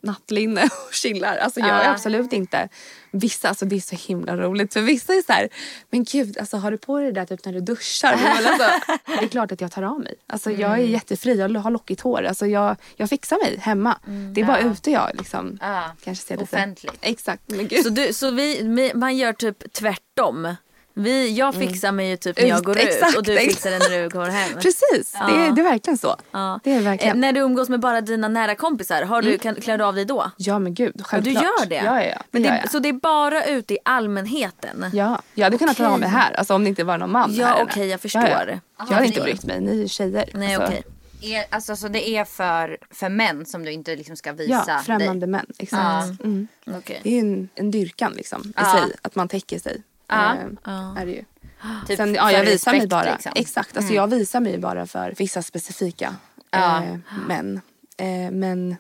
[0.03, 1.37] nattlinne och chillar.
[1.37, 1.91] Alltså jag är Ja.
[1.91, 2.69] absolut inte...
[3.11, 5.49] Vissa, alltså det är så himla roligt för vissa är så här,
[5.91, 8.13] men gud alltså har du på dig det där typ när du duschar?
[8.13, 8.71] Alltså,
[9.07, 10.15] det är klart att jag tar av mig.
[10.27, 12.23] Alltså jag är jättefri, jag har lockigt hår.
[12.23, 13.99] Alltså jag, jag fixar mig hemma.
[14.35, 15.59] det är bara ute jag liksom.
[15.61, 15.83] Ja.
[16.05, 16.45] Kanske ser lite...
[16.57, 16.99] Offentligt.
[17.01, 17.83] Exakt, men gud.
[17.85, 20.55] Så, du, så vi, man gör typ tvärtom.
[21.03, 23.53] Vi, jag fixar mig ju typ när jag Ut- går ut exakt, och du exakt.
[23.53, 24.53] fixar det när du kommer hem.
[24.61, 26.17] Precis, det, är, det är verkligen så.
[26.31, 26.61] Ja.
[26.65, 27.17] Det är verkligen.
[27.17, 29.95] Eh, när du umgås med bara dina nära kompisar, har du, kan, klär du av
[29.95, 30.31] dig då?
[30.37, 31.35] Ja men gud, Ja, självklart.
[31.35, 31.75] du gör det?
[31.87, 32.23] Ja, ja, ja.
[32.31, 32.71] Men det det, gör jag.
[32.71, 34.87] Så det är bara ute i allmänheten?
[34.93, 36.33] Ja, jag hade kunnat ta av mig här.
[36.33, 38.23] Alltså om det inte var någon man Ja, okej, jag förstår.
[38.23, 38.55] Ja, ja.
[38.79, 40.31] Jag hade inte brytt mig, ni är tjejer.
[40.35, 40.83] Nej alltså, okej.
[41.23, 44.79] Är, alltså, så det är för, för män som du inte liksom ska visa Ja,
[44.87, 45.29] främmande dig?
[45.29, 45.47] män.
[45.59, 46.25] Exakt.
[46.25, 46.49] Mm.
[46.77, 47.01] Okej.
[47.03, 48.73] Det är en, en dyrkan liksom, i Ja.
[48.73, 48.93] sig.
[49.03, 49.83] Att man täcker sig.
[50.11, 50.37] Ja.
[50.67, 51.25] Eh, Är det ju.
[51.87, 53.13] Typ Sen, för ja, jag visar mig bara.
[53.13, 53.33] liksom.
[53.35, 56.15] Exakt, alltså jag visar mig bara för vissa specifika
[56.51, 56.83] Ja.
[56.85, 56.97] eh,
[57.29, 57.61] män.
[57.97, 58.77] Eh, men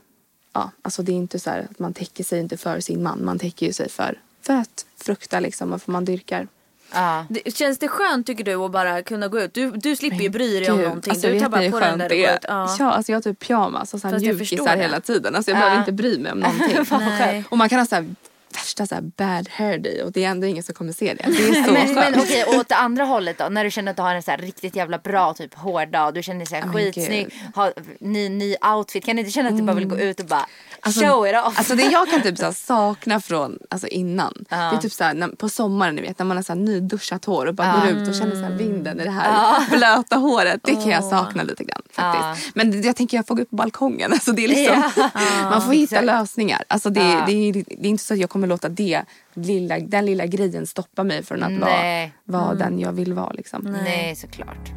[0.53, 3.25] ja, alltså det är inte så här att man täcker sig inte för sin man.
[3.25, 6.49] Man täcker ju sig för, för att frukta liksom, varför man dyrkar.
[6.93, 7.27] Ja.
[7.29, 9.55] Det, känns det skönt tycker du att bara kunna gå ut?
[9.55, 11.11] Du, du slipper ju bry dig om någonting.
[11.11, 12.35] Alltså, du tar bara på den där och det är?
[12.37, 12.45] ut.
[12.49, 12.77] Ja.
[12.79, 15.35] Ja, alltså jag har typ pyjamas och mjukisar hela tiden.
[15.35, 15.61] Alltså jag Ja.
[15.61, 17.45] behöver inte bry mig om någonting.
[17.51, 18.15] Och man kan ha så här,
[18.61, 21.23] värsta så här bad hair day och det är ändå ingen som kommer se det.
[21.31, 21.95] Det är så Men, skönt.
[21.95, 23.49] men okej, och åt det andra hållet då?
[23.49, 26.15] När du känner att du har en så riktigt jävla bra typ hårdag.
[26.15, 27.35] Du känner dig men skitsnygg.
[27.55, 29.05] Har ny, ny outfit.
[29.05, 30.47] Kan du inte känna att du bara vill gå ut och bara
[30.83, 31.59] Alltså, show it off?
[31.59, 34.45] Alltså det jag kan typ så sakna från alltså innan.
[34.49, 34.57] Ja.
[34.57, 36.61] Det är typ så här, när, på sommaren ni vet när man har så här
[36.61, 40.17] nyduschat hår och bara går ut och känner så här vinden i det här blöta
[40.17, 40.61] håret.
[40.65, 42.55] Det kan jag sakna lite grann faktiskt.
[42.57, 44.13] Men det- jag tänker jag får gå upp på balkongen.
[44.21, 44.83] Alltså det är liksom,
[45.43, 46.65] man får hitta lösningar.
[46.69, 49.03] Alltså det, det, är, det är inte så att jag kommer låta det,
[49.35, 52.13] lilla, den lilla grejen stoppa mig från att vara, Nej.
[52.25, 53.33] vara den jag vill vara.
[53.33, 53.77] Liksom.
[53.85, 54.71] Nej, såklart.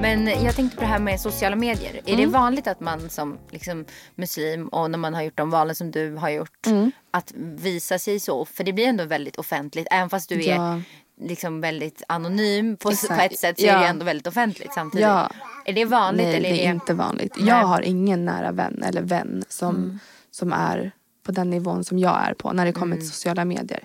[0.00, 1.94] Men jag tänkte på det här med sociala medier.
[2.06, 2.20] Är Mm.
[2.20, 5.90] det vanligt att man som liksom, muslim och när man har gjort de valen som
[5.90, 6.92] du har gjort Mm.
[7.10, 8.44] att visa sig så?
[8.44, 9.86] För det blir ändå väldigt offentligt.
[9.90, 10.80] Även fast du Ja.
[11.20, 13.14] Är liksom väldigt anonym på, Exakt.
[13.20, 13.78] på ett sätt så är Ja.
[13.78, 15.06] det ändå väldigt offentligt samtidigt.
[15.06, 15.30] Ja.
[15.64, 16.26] Är det vanligt?
[16.26, 17.32] Nej, eller det är inte vanligt.
[17.36, 17.48] Nej.
[17.48, 19.98] Jag har ingen nära vän eller vän som, Mm.
[20.30, 20.90] som är
[21.26, 22.98] på den nivån som jag är på när det kommer Mm.
[22.98, 23.82] till sociala medier.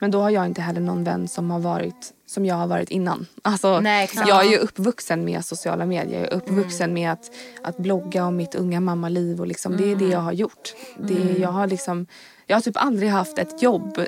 [0.00, 2.90] Men då har jag inte heller någon vän som har varit som jag har varit
[2.90, 3.26] innan.
[3.42, 6.20] Alltså, Nej, jag är ju uppvuxen med sociala medier.
[6.20, 6.94] Jag är uppvuxen Mm.
[6.94, 7.30] med att,
[7.62, 9.40] att blogga om mitt unga mammaliv.
[9.40, 9.98] Och liksom, Det är Mm.
[9.98, 10.74] det jag har gjort.
[10.98, 12.06] Det, jag, har liksom,
[12.46, 13.98] jag har typ aldrig haft ett jobb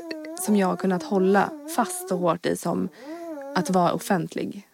[0.45, 2.89] som jag har kunnat hålla fast och hårt i som
[3.55, 4.69] att vara offentlig.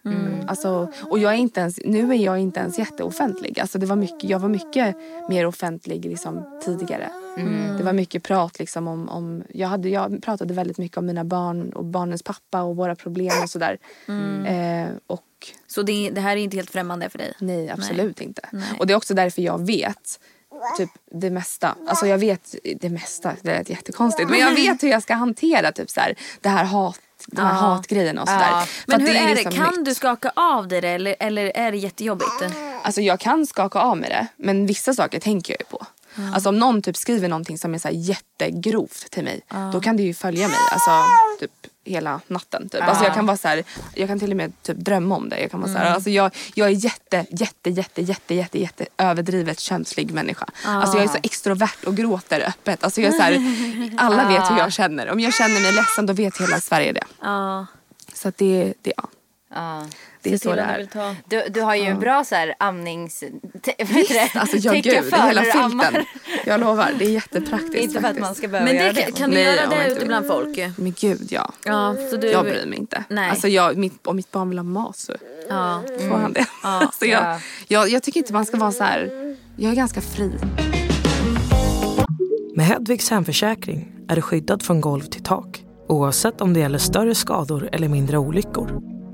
[0.47, 3.59] Alltså, och jag är inte ens, nu är jag inte ens jätteoffentlig.
[3.59, 4.95] Alltså det var mycket, jag var mycket
[5.29, 7.09] mer offentlig liksom, tidigare.
[7.77, 9.09] Det var mycket prat liksom, om...
[9.09, 12.95] om jag, hade, jag pratade väldigt mycket om mina barn och barnens pappa och våra
[12.95, 13.77] problem och sådär.
[14.47, 17.33] Eh, och Så det, det här är inte helt främmande för dig?
[17.39, 18.49] Nej, absolut inte.
[18.79, 20.19] Och det är också därför jag vet
[20.77, 21.75] typ det mesta.
[21.87, 24.29] Alltså jag vet det mesta, det är jättekonstigt.
[24.29, 27.53] Men jag vet hur jag ska hantera typ så här, det här hat, de här
[27.53, 28.49] hatgrejerna och sådär.
[28.49, 28.65] Ja.
[28.85, 29.35] Men hur är det?
[29.35, 29.85] liksom Kan nytt.
[29.85, 32.31] du skaka av dig det eller, eller är det jättejobbigt?
[32.83, 35.85] Alltså jag kan skaka av med det, men vissa saker tänker jag ju på.
[36.33, 39.41] Alltså om någon typ skriver någonting som är så jättegrovt till mig,
[39.73, 40.91] då kan det ju följa mig alltså,
[41.39, 41.51] typ
[41.85, 42.69] hela natten.
[42.69, 42.81] Typ.
[42.81, 43.63] Alltså jag kan vara så här,
[43.95, 45.39] jag kan till och med typ drömma om det.
[45.41, 48.85] Jag, kan vara så här, alltså jag, jag är jätte, jätte, jätte, jätte, jätte, jätte
[48.97, 50.45] överdrivet känslig människa.
[50.65, 52.83] Alltså jag är så extrovert och gråter öppet.
[52.83, 53.33] Alltså jag är så här,
[53.97, 55.09] alla vet hur jag känner.
[55.11, 57.03] Om jag känner mig ledsen då vet hela Sverige det.
[58.13, 58.93] Så att det, det,
[59.53, 59.87] Ja.
[60.23, 60.87] Det är så det är.
[61.27, 63.23] Du, du har ju en bra så här amnings...
[63.53, 63.75] Det?
[64.35, 66.05] Alltså ja, Tänka gud, för hela filten.
[66.45, 69.11] Jag lovar, det är jättepraktiskt Inte för att man ska behöva Men göra det, det.
[69.11, 70.57] kan du göra jag det ute bland folk?
[70.77, 71.51] Men gud ja.
[71.65, 72.27] Ja, så du...
[72.31, 73.03] Jag bryr mig inte.
[73.09, 73.29] Nej.
[73.29, 75.13] Alltså jag, mitt, om mitt barn vill ha mat så
[75.49, 75.81] Ja.
[76.09, 76.45] får han det.
[76.63, 77.39] alltså jag, Ja.
[77.67, 79.09] jag, jag tycker inte man ska vara så här.
[79.57, 80.31] Jag är ganska fri.
[82.55, 87.15] Med Hedvigs hemförsäkring är du skyddad från golv till tak oavsett om det gäller större
[87.15, 88.81] skador eller mindre olyckor.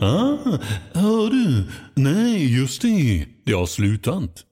[0.00, 0.58] Ah,
[0.94, 1.64] hör du?
[1.94, 3.26] Nej, just det.
[3.44, 4.44] Det har slutat.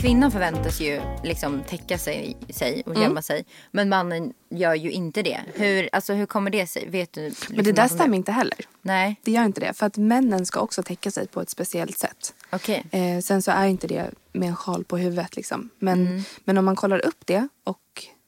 [0.00, 3.44] Kvinnan förväntas ju liksom täcka sig, sig och gömma sig.
[3.70, 5.40] Men mannen gör ju inte det.
[5.54, 6.88] Hur, alltså, hur kommer det sig?
[6.88, 7.24] Vet du?
[7.24, 8.58] Liksom Men det där stämmer inte heller.
[8.82, 9.72] Nej, Det gör inte det.
[9.72, 12.34] För att männen ska också täcka sig på ett speciellt sätt.
[12.50, 12.84] okej.
[12.90, 15.36] Eh, sen så är inte det med en sjal på huvudet.
[15.36, 15.70] Liksom.
[15.78, 17.78] Men, men om man kollar upp det och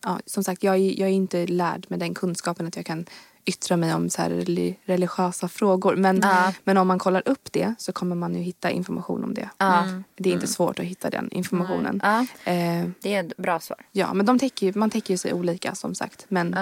[0.06, 3.06] ja, som sagt jag är, jag är inte lärd med den kunskapen att jag kan
[3.44, 5.96] yttra mig om så här reli- religiösa frågor.
[5.96, 6.20] Men,
[6.64, 9.48] men om man kollar upp det så kommer man ju hitta information om det.
[9.58, 10.04] Mm.
[10.16, 12.00] Det är inte svårt att hitta den informationen.
[12.02, 12.20] Ja.
[12.52, 13.78] Eh, Det är ett bra svar.
[13.92, 16.26] ja, men de täcker ju, man täcker ju sig olika som sagt.
[16.28, 16.56] Men.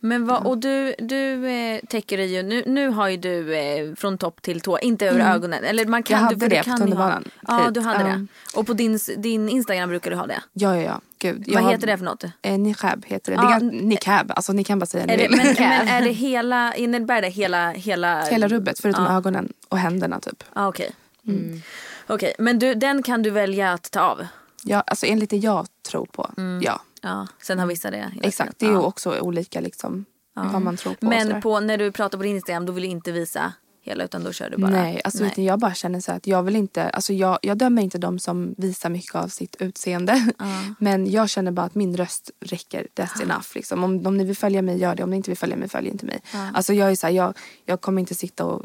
[0.00, 3.94] Men vad, och du, du eh, täcker dig ju, nu, nu har ju du eh,
[3.94, 5.64] från topp till tå, inte över ögonen.
[5.64, 7.80] Eller man kan, Jag du, hade du det på kan ju tunnelbanan Ha, ja, du
[7.80, 8.06] hade Ja.
[8.06, 8.26] det.
[8.54, 10.40] Och på din, din Instagram brukar du ha det.
[10.52, 11.00] ja, ja, ja.
[11.18, 11.44] Gud.
[11.54, 12.24] Vad har- heter det för något?
[12.42, 13.38] Eh, niqab heter det.
[13.42, 17.22] Ja, det niqab, alltså ni kan bara säga det, men, men är det hela, innebär
[17.22, 18.22] det hela, hela?
[18.22, 19.16] Hela rubbet förutom Ja.
[19.16, 20.44] ögonen och händerna typ.
[20.54, 20.90] Ja, okej.
[21.28, 21.62] Mm.
[22.06, 24.26] Okej, men du, den kan du välja att ta av?
[24.62, 26.30] Ja, alltså enligt det jag tror på.
[26.62, 28.12] Ja, Ja, sen har vissa det.
[28.22, 28.58] exakt.
[28.58, 28.82] Det är ju Ja.
[28.82, 31.06] också olika liksom vad man tror på.
[31.06, 34.24] Men på, när du pratar på din Instagram då vill du inte visa hela utan
[34.24, 34.70] då kör du bara?
[34.70, 37.82] Nej, alltså Utan jag bara känner så att jag vill inte, alltså jag, jag dömer
[37.82, 40.32] inte de som visar mycket av sitt utseende.
[40.78, 43.46] Men jag känner bara att min röst räcker, that's enough.
[43.54, 43.84] Liksom.
[43.84, 45.02] Om, om ni vill följa mig, gör det.
[45.04, 46.20] Om ni inte vill följa mig, följ inte mig.
[46.54, 48.62] Alltså jag är så här, jag, jag kommer inte sitta och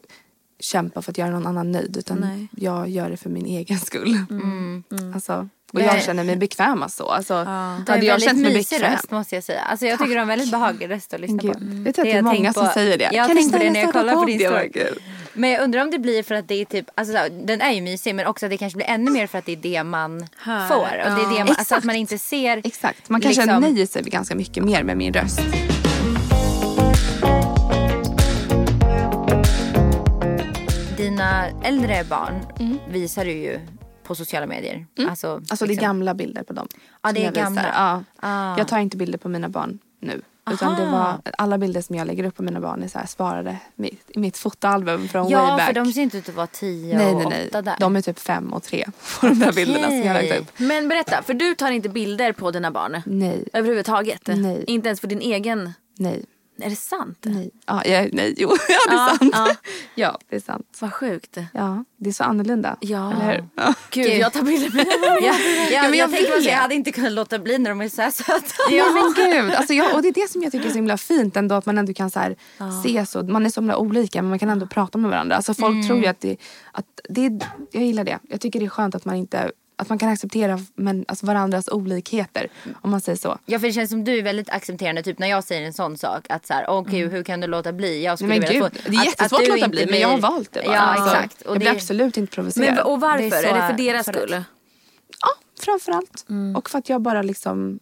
[0.60, 1.98] kämpa för att göra någon annan nöjd.
[1.98, 2.48] Utan Nej.
[2.52, 4.18] jag gör det för min egen skull.
[5.14, 5.90] Alltså, och Nej.
[5.94, 7.08] jag känner mig bekväm så.
[7.10, 8.92] Alltså, Du har Hade jag känt mig bekväm.
[8.92, 9.62] röst måste jag säga.
[9.62, 11.48] Alltså jag tycker du har väldigt behaglig röst att lyssna på.
[11.48, 11.84] Gud.
[11.84, 13.04] Vet du att Det är många tänkt som på- säger det?
[13.14, 14.70] Jag Kan på det när jag kollade på din story.
[14.74, 14.98] Gud.
[15.34, 17.82] Men jag undrar om det blir för att det är typ, alltså den är ju
[17.82, 20.28] mysig men också att det kanske blir ännu mer för att det är det man
[20.38, 20.68] Hör.
[20.68, 20.76] får.
[20.76, 21.84] Och det är det man, alltså att Exakt.
[21.84, 22.62] man inte ser.
[22.64, 23.10] Exakt.
[23.10, 25.42] Man kanske liksom- nöjer sig ganska mycket mer med min röst.
[30.98, 32.40] Dina äldre barn
[32.90, 33.60] visar du ju
[34.12, 34.86] på sociala medier.
[35.10, 35.44] Alltså, Mm.
[35.50, 36.68] Alltså det är liksom- gamla bilder på dem.
[37.02, 37.66] Ja, det är gamla.
[37.74, 38.04] Ja.
[38.28, 38.58] Ah.
[38.58, 40.22] Jag tar inte bilder på mina barn nu.
[40.52, 43.06] Utan det var, alla bilder som jag lägger upp på mina barn är så här
[43.06, 43.58] sparade
[44.14, 45.68] i mitt fotoalbum från way Ja, back.
[45.68, 47.48] för de ser inte ut att vara tio nej, och nej, nej.
[47.48, 47.76] åtta där.
[47.80, 48.86] De är typ fem och tre
[49.20, 50.48] på de där bilderna som jag lagt upp.
[50.60, 53.02] Men berätta, för du tar inte bilder på dina barn?
[53.06, 54.22] Nej, Överhuvudtaget?
[54.28, 54.64] Nej.
[54.68, 55.74] Inte ens för din egen?
[55.98, 56.26] nej,
[56.62, 57.18] Är det sant?
[57.22, 57.52] nej.
[57.66, 59.32] Ja, ja, nej, jo, ja, det är Ja, sant.
[59.36, 59.56] ja.
[59.96, 60.78] Ja, det är sant.
[60.80, 61.38] Vad sjukt.
[61.54, 62.78] Ja, det är så annorlunda.
[62.80, 63.12] Ja.
[63.14, 63.46] Eller hur?
[63.56, 63.74] Ja.
[63.90, 64.86] Gud, jag tar bilder med
[65.24, 65.34] Ja,
[65.72, 68.02] ja, men jag, jag tänkte jag hade inte kunnat låta bli när de är så
[68.02, 68.74] här söta.
[68.76, 69.54] Ja men gud.
[69.54, 71.56] Alltså jag, och det är det som jag tycker är så himla fint ändå.
[71.56, 72.36] Att man ändå kan så här,
[72.84, 73.24] se så.
[73.24, 75.36] Man är så himla olika men man kan ändå prata med varandra.
[75.36, 76.38] Alltså folk tror ju att det,
[76.72, 77.40] att det
[77.72, 78.20] jag gillar det.
[78.30, 81.68] Jag tycker det är skönt att man inte att man kan acceptera men, alltså varandras
[81.68, 82.48] olikheter.
[82.82, 83.38] Om man säger så.
[83.46, 85.98] Ja för det känns som du är väldigt accepterande typ när jag säger en sån
[85.98, 88.04] sak att så här, åh gud hur kan du låta bli?
[88.04, 90.08] Jag skulle men vilja gud, få, det är jättesvårt att, du låta bli men jag
[90.08, 90.76] har valt det bara.
[90.76, 91.42] Ja Alltså, exakt.
[91.46, 92.76] jag blir absolut inte provocerad.
[92.76, 93.18] Men, och varför?
[93.30, 94.44] Det är är, så- det för deras skull?
[95.22, 96.26] Ja, framförallt.
[96.58, 97.80] Och för att jag bara liksom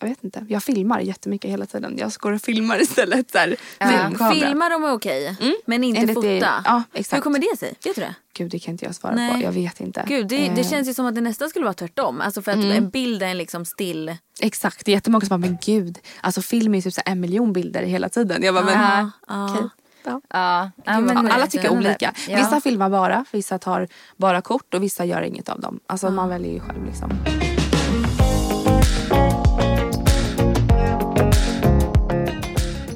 [0.00, 0.46] jag vet inte.
[0.48, 1.94] Jag filmar jättemycket hela tiden.
[1.98, 3.30] Jag går och filmar istället.
[3.30, 4.34] Så här, filmkamera.
[4.34, 6.26] Filma dem är okej, men inte Enligt fota.
[6.28, 6.82] det- ja.
[7.12, 7.74] Hur kommer det sig?
[7.84, 8.14] Vet du det?
[8.34, 9.34] Gud, det kan inte jag svara Nej.
[9.34, 9.42] på.
[9.46, 10.04] Jag vet inte.
[10.08, 10.64] Gud, det, det Eh, Mm.
[10.64, 12.20] känns ju som att det nästan skulle vara tvärtom.
[12.20, 14.16] Alltså för att en bild är en liksom still...
[14.40, 15.98] Exakt, det är jättemånga som bara, men gud.
[16.20, 18.42] Alltså film är ju typ så en miljon bilder hela tiden.
[18.42, 19.50] Jag bara, men Ja, ja.
[19.54, 19.68] okej.
[20.04, 20.20] Ja.
[20.30, 22.14] Ja, ja, Ja, men, alla tycker olika.
[22.28, 22.36] Ja.
[22.36, 25.80] Vissa filmar bara, vissa tar bara kort och vissa gör inget av dem.
[25.86, 27.10] Alltså man väljer ju själv liksom.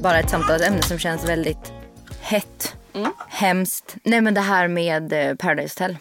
[0.02, 1.72] Bara ett samtalsämne som känns väldigt
[2.20, 2.76] hett.
[2.92, 3.12] Mm.
[3.28, 3.96] Hemskt.
[4.02, 5.96] Nej men det här med eh, Paradise Hotel.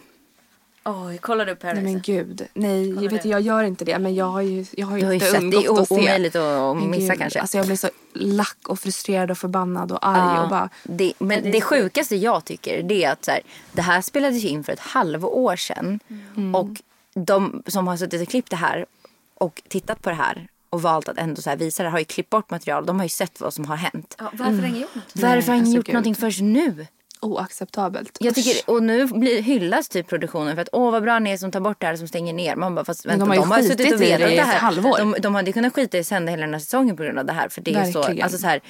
[0.84, 1.84] Oj, kollar du Paradise?
[1.84, 2.46] Nej men gud.
[2.54, 3.98] Nej, jag, vet, jag gör inte det.
[3.98, 5.88] Men jag har ju, jag har ju har ju inte sett, det undgått är att
[5.88, 5.94] se.
[5.94, 7.40] omöjligt att missa gud, kanske.
[7.40, 10.68] Alltså jag blir så lack och frustrerad och förbannad och arg och bara.
[10.82, 13.40] det, men det, sjukaste jag tycker det är att så här,
[13.72, 16.00] det här spelades ju in för ett halvår sedan.
[16.36, 16.54] Mm.
[16.54, 16.68] Och
[17.14, 18.86] de som har suttit och klippt det här
[19.34, 22.04] och tittat på det här och valt att ändå så här visa det har ju
[22.04, 22.86] klippt bort material.
[22.86, 24.16] De har ju sett vad som har hänt.
[24.18, 25.04] Ja, varför har ingen gjort något?
[25.12, 25.92] Varför har ingen alltså gjort gud.
[25.94, 26.86] någonting först nu?
[27.22, 28.18] oacceptabelt.
[28.20, 31.36] Jag tycker, och nu blir, hyllas typ produktionen för att åh vad bra ni är
[31.36, 32.56] som tar bort det här som stänger ner.
[32.56, 34.34] Man bara fast vänta, de de har har, ju ju suttit och det vetat i
[34.34, 34.58] det ett här.
[34.58, 34.98] halvår.
[34.98, 37.32] De, de hade kunnat skita i sända hela den här säsongen på grund av det
[37.32, 37.48] här.
[37.48, 38.60] För det är så, alltså så här,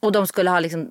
[0.00, 0.90] och de skulle ha liksom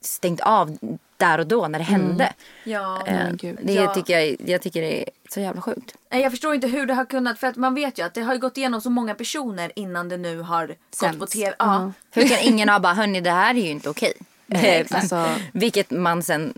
[0.00, 0.78] stängt av
[1.16, 2.32] där och då när det hände.
[2.64, 3.02] Ja.
[3.06, 3.58] Eh, gud.
[3.62, 3.94] det Ja.
[3.94, 5.94] tycker jag, jag tycker det är så jävla sjukt.
[6.10, 8.22] Nej, Jag förstår inte hur det har kunnat, för att man vet ju att det
[8.22, 11.18] har gått igenom så många personer innan det nu har gått Sänds.
[11.18, 11.54] på tv.
[11.58, 11.92] Ja.
[12.10, 14.12] Hur kan ingen ha bara, hörni det här är ju inte okej.
[14.54, 16.52] Eh, Alltså, Vilket man sen,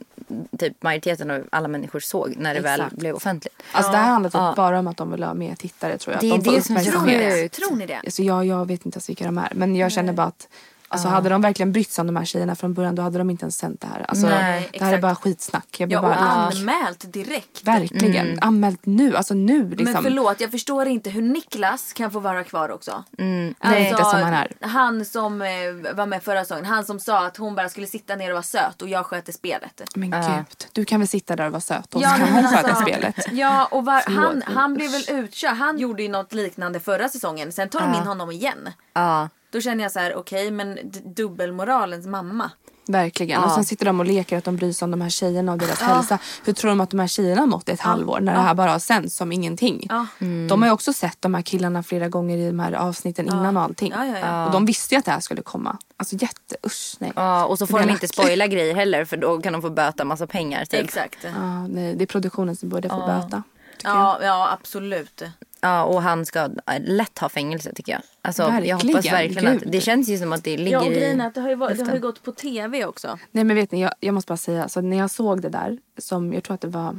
[0.59, 2.97] typ majoriteten av alla människor såg när det väl Exakt.
[2.97, 3.63] blev offentligt.
[3.73, 4.55] alltså det här handlar typ Ja.
[4.57, 6.21] bara om att de vill ha mer tittare tror jag.
[6.23, 7.49] Det de får det som är.
[7.49, 7.97] Tror ni det?
[8.05, 9.53] Alltså jag, jag vet inte ens vilka de är.
[9.55, 10.49] Men jag känner bara att
[10.89, 13.31] alltså, hade de verkligen brytt sig om de här tjejerna från början då hade de
[13.31, 14.05] inte ens sänt det här.
[14.09, 15.03] Alltså, Nej, det här är exakt.
[15.03, 15.67] bara skitsnack.
[15.79, 17.63] Jag blir Ja, och bara, anmält direkt.
[17.65, 18.39] Verkligen.
[18.41, 19.17] Anmält nu.
[19.17, 19.93] Alltså nu liksom.
[19.93, 23.05] Men förlåt, jag förstår inte hur Niklas kan få vara kvar också.
[23.19, 24.53] Nej, Alltså, inte som han är.
[24.61, 25.49] han som eh,
[25.95, 28.43] var med förra säsongen, han som sa att hon bara skulle sitta ner och vara
[28.43, 29.81] söt och jag sköter spelet.
[29.95, 32.43] Men gud, du kan väl sitta där och vara söt och Ja, så kan hon
[32.45, 33.17] sköta alltså- spelet.
[33.33, 35.57] Ja och var, han, han blev väl utkörd.
[35.57, 37.53] Han gjorde ju något liknande förra säsongen.
[37.53, 38.71] Sen tog de in honom igen.
[38.93, 39.29] Ja.
[39.55, 42.51] Då känner jag så här: okej men d- dubbelmoralens mamma.
[42.87, 43.43] Verkligen.
[43.45, 45.59] Och sen sitter de och leker att de bryr sig om de här tjejerna och
[45.59, 46.19] deras hälsa.
[46.45, 48.55] Hur tror de att de här tjejerna har mått i ett halvår när det här
[48.55, 49.87] bara har sänds som ingenting?
[49.89, 50.07] Ja.
[50.49, 53.57] De har ju också sett de här killarna flera gånger i de här avsnitten innan
[53.57, 53.93] och allting.
[53.97, 54.47] Ja, ja, ja.
[54.47, 55.79] Och de visste ju att det här skulle komma.
[55.97, 57.13] Alltså jätte, usch nej.
[57.17, 60.05] Ja, och så får de inte spoila grejer heller för då kan de få böta
[60.05, 60.65] massa pengar.
[60.65, 60.85] Typ.
[60.85, 61.19] Exakt.
[61.25, 63.43] Ja, nej, det är produktionen som borde få böta.
[63.85, 65.23] Ja, ja absolut.
[65.65, 66.51] Ja, och han ska äh,
[66.81, 68.03] lätt ha fängelse tycker jag.
[68.23, 71.21] Alltså, jag hoppas verkligen att det känns ju som att det ligger Ja och grejen
[71.21, 71.27] är i...
[71.27, 73.19] att det har ju, varit, det har ju gått på tv också.
[73.31, 74.63] Nej men vet ni, jag, jag måste bara säga.
[74.63, 76.99] Alltså, när jag såg det där, som jag tror att det var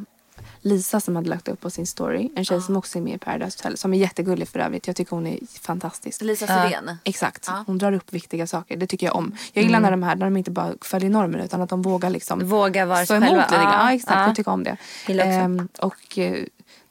[0.61, 2.29] Lisa som hade lagt upp på sin story.
[2.35, 3.77] En tjej som också är med i Paradise Hotel.
[3.77, 4.87] Som är jättegullig för övrigt.
[4.87, 6.21] Jag tycker hon är fantastisk.
[6.21, 6.97] Lisa Sirén.
[7.03, 7.45] Exakt.
[7.47, 7.63] Ja.
[7.67, 8.77] Hon drar upp viktiga saker.
[8.77, 9.37] Det tycker jag om.
[9.53, 12.09] Jag gillar när de här när de inte bara följer normen utan att de vågar
[12.09, 13.43] liksom Våga vara stå sig emot själva.
[13.43, 13.87] lite grann.
[13.87, 14.15] Ja, exakt.
[14.15, 14.27] ja.
[14.27, 14.77] Jag tycker om det.
[15.07, 16.45] Ehm, och eh,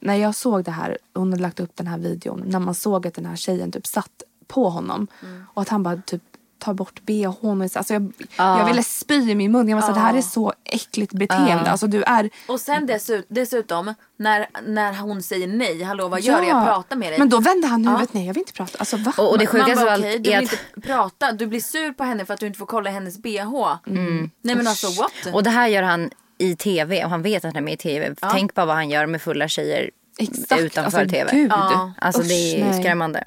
[0.04, 2.42] när jag såg det här, hon hade lagt upp den här videon.
[2.46, 5.06] När man såg att den här tjejen typ satt på honom.
[5.22, 5.44] Mm.
[5.54, 6.22] Och att han bara typ
[6.58, 7.62] tar bort bhn.
[7.74, 9.68] Alltså jag, jag ville spy i min mun.
[9.68, 11.70] Jag var så här, det här är så äckligt beteende.
[11.70, 12.30] Alltså du är...
[12.48, 16.48] Och sen dessut, dessutom när, när hon säger nej, hallå vad gör du?
[16.48, 16.58] Ja.
[16.58, 17.18] Jag pratar med dig.
[17.18, 18.14] Men då vände han huvudet.
[18.14, 18.78] Nej jag vill inte prata.
[18.78, 19.12] Alltså va?
[19.18, 20.52] Och, och det sjukaste av allt okej, du är vill att...
[20.52, 23.76] inte prata, du blir sur på henne för att du inte får kolla hennes bh.
[23.84, 25.34] Nej men alltså what?
[25.34, 27.76] Och det här gör han i tv och han vet att han är med i
[27.76, 28.14] tv.
[28.32, 30.60] Tänk bara vad han gör med fulla tjejer Exakt.
[30.60, 31.30] utanför alltså, tv.
[31.32, 31.50] Gud.
[31.50, 31.92] Ja.
[31.98, 33.24] Alltså Usch, det är skrämmande.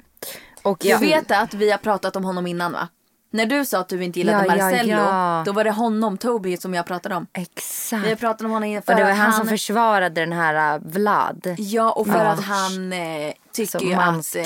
[0.62, 2.88] Och Du ja, vet att vi har pratat om honom innan va?
[3.30, 5.42] När du sa att du inte gillade Ja, ja, Marcello, ja.
[5.46, 7.26] då var det honom, Toby, som jag pratade om.
[7.32, 8.06] exakt.
[8.06, 10.82] Vi pratat om honom för och det var att han, som försvarade den här uh,
[10.84, 11.54] Vlad.
[11.58, 12.30] Ja och för Ja.
[12.30, 14.44] att han eh, tycker Som ju att eh,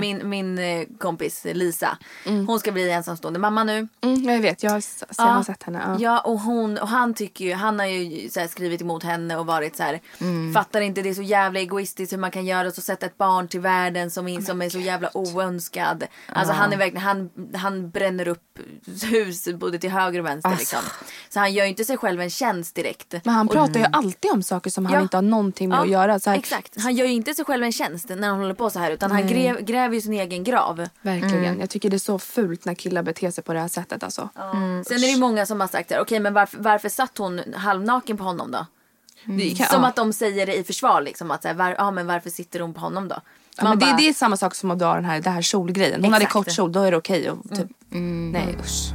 [0.00, 1.98] min, min eh, kompis Lisa,
[2.46, 3.88] hon ska bli ensamstående mamma nu.
[4.00, 4.82] Mm, jag vet, jag har,
[5.18, 5.82] jag har sett henne.
[5.86, 5.96] Ja.
[6.00, 9.36] Ja och, hon, och han tycker ju, han har ju så här, skrivit emot henne
[9.36, 10.00] och varit så här,
[10.54, 13.48] fattar inte det är så jävla egoistiskt hur man kan göra så sätta ett barn
[13.48, 16.04] till världen som, är- som är så jävla oönskad.
[16.32, 18.42] Alltså han är verkligen, han, han bränner upp
[19.02, 20.78] hus både till höger och vänster liksom.
[21.28, 23.14] Så han gör ju inte sig själv en tjänst direkt.
[23.24, 25.00] Men han pratar ju alltid om saker som han Ja.
[25.00, 26.18] inte har någonting med Ja, att göra.
[26.20, 26.80] Så här, Exakt.
[26.80, 29.10] Han gör ju inte sig själv en tjänst när han håller på så här utan
[29.10, 30.88] han gräv, gräver ju sin egen grav.
[31.02, 31.60] Verkligen.
[31.60, 34.02] Jag tycker det är så fult när killar beter sig på det här sättet.
[34.02, 34.28] Alltså.
[34.86, 38.16] Sen är det ju många som har sagt okej men varför, varför satt hon halvnaken
[38.16, 38.66] på honom då?
[39.26, 39.86] Kan, Som ja.
[39.88, 42.60] att de säger det i försvar liksom att så här, var, ja men varför sitter
[42.60, 43.20] hon på honom då?
[43.58, 45.42] Ja, men det, bara, det är samma sak som att dra den här, det här
[45.42, 46.04] kjolgrejen.
[46.04, 46.34] Hon hade Exakt.
[46.34, 46.44] Mm.
[46.44, 47.30] kort kjol, då är det okej.
[47.30, 48.92] och typ, Nej usch.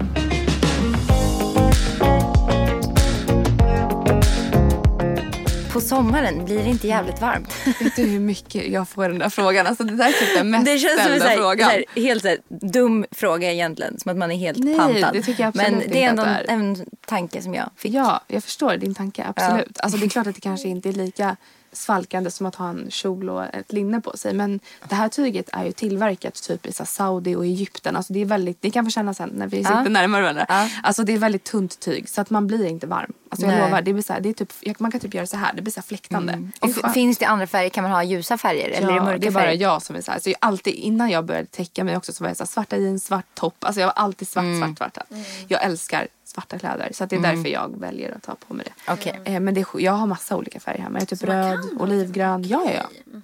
[5.74, 7.54] På sommaren blir det inte jävligt varmt.
[7.82, 9.68] Vet du hur mycket jag får den där frågan?
[9.68, 11.70] Alltså, det där är typ den mest Det känns som ställda så här, frågan.
[11.70, 14.00] här, helt här, dum fråga egentligen.
[14.00, 15.14] Som att man är helt Nej, pantad.
[15.14, 17.94] det tycker jag absolut Men det är ändå en, en tanke som jag fick.
[17.94, 19.26] Ja, jag förstår din tanke.
[19.36, 19.80] Absolut.
[19.80, 21.36] Alltså, det är klart att det kanske inte är lika
[21.74, 24.34] svalkande som att ha en kjol och ett linne på sig.
[24.34, 27.96] Men det här tyget är ju tillverkat typ i Saudi och Egypten.
[27.96, 30.46] Alltså, det är väldigt, ni kan få känna sen när vi sitter närmare varandra.
[30.50, 30.70] Ja.
[30.84, 33.14] Alltså, det är väldigt tunt tyg så att man blir inte varm.
[33.30, 33.62] Alltså, jag Nej.
[33.70, 35.54] lovar, det blir så här, det är typ, man kan typ göra så här.
[35.54, 36.50] Det blir så här fläktande.
[36.60, 36.94] Och f- skönt.
[36.94, 37.70] finns det andra färger?
[37.70, 38.70] Kan man ha ljusa färger?
[38.70, 40.20] eller är det mörka det är bara jag som är så här.
[40.20, 42.78] Så jag alltid, innan jag började täcka mig också så var jag så här, svarta
[42.78, 43.56] jeans, svart topp.
[43.60, 44.76] Alltså jag var alltid svart, Mm.
[44.76, 45.08] svart, svart.
[45.48, 46.90] Jag älskar svarta kläder.
[46.94, 48.92] Så det är därför jag väljer att ta på mig det.
[48.94, 49.22] Okej.
[49.26, 51.00] Eh, men det jag har massa olika färger hemma.
[51.00, 52.44] Jag typ röd, olivgrön.
[52.44, 52.72] Ja, ja,
[53.14, 53.20] ja.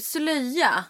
[0.00, 0.84] Slöja?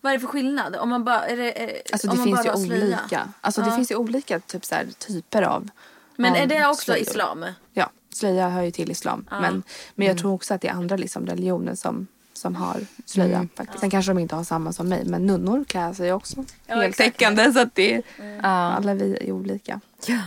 [0.00, 0.76] Vad är det för skillnad?
[0.76, 2.98] Om man bara, är det, är, Alltså om det man finns ju slöja?
[2.98, 3.28] olika.
[3.40, 5.68] Alltså det finns ju olika typ, så här, typer av
[6.16, 7.02] Men av är det också slöjor.
[7.02, 7.46] islam?
[7.72, 9.28] Ja, slöja hör ju till islam.
[9.30, 9.62] Men,
[9.94, 12.06] men jag tror också att det är andra liksom, religioner som,
[12.36, 13.48] som har slöja.
[13.56, 13.80] Faktiskt.
[13.80, 15.04] Sen kanske de inte har samma som mig.
[15.04, 17.52] Men nunnor klär sig också heltäckande.
[17.52, 18.02] Så att det,
[18.42, 19.80] alla vi är olika.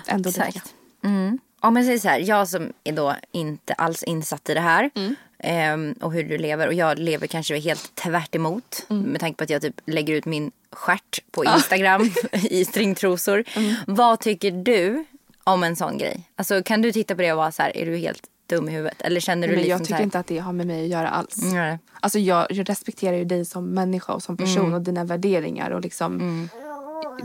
[0.07, 0.45] Ändå lika.
[0.45, 0.73] Exakt.
[1.03, 1.39] Mm.
[1.59, 4.89] Om jag säger så här, jag som är då inte alls insatt i det här.
[4.95, 5.15] Mm.
[5.39, 6.67] ehm, och hur du lever.
[6.67, 8.85] Och jag lever kanske helt tvärt emot.
[8.89, 9.03] Mm.
[9.03, 13.43] Med tanke på att jag typ lägger ut min stjärt på Instagram i stringtrosor.
[13.55, 13.75] Mm.
[13.87, 15.05] Vad tycker du
[15.43, 16.29] om en sån grej?
[16.35, 18.71] Alltså kan du titta på det och vara så här, är du helt dum i
[18.71, 19.01] huvudet?
[19.01, 20.89] Eller känner du Men liksom jag tycker här, inte att det har med mig att
[20.89, 21.37] göra alls.
[21.53, 21.79] Nej.
[21.99, 24.73] Alltså jag, jag respekterar ju dig som människa och som person Mm.
[24.73, 25.71] och dina värderingar.
[25.71, 26.49] Och liksom,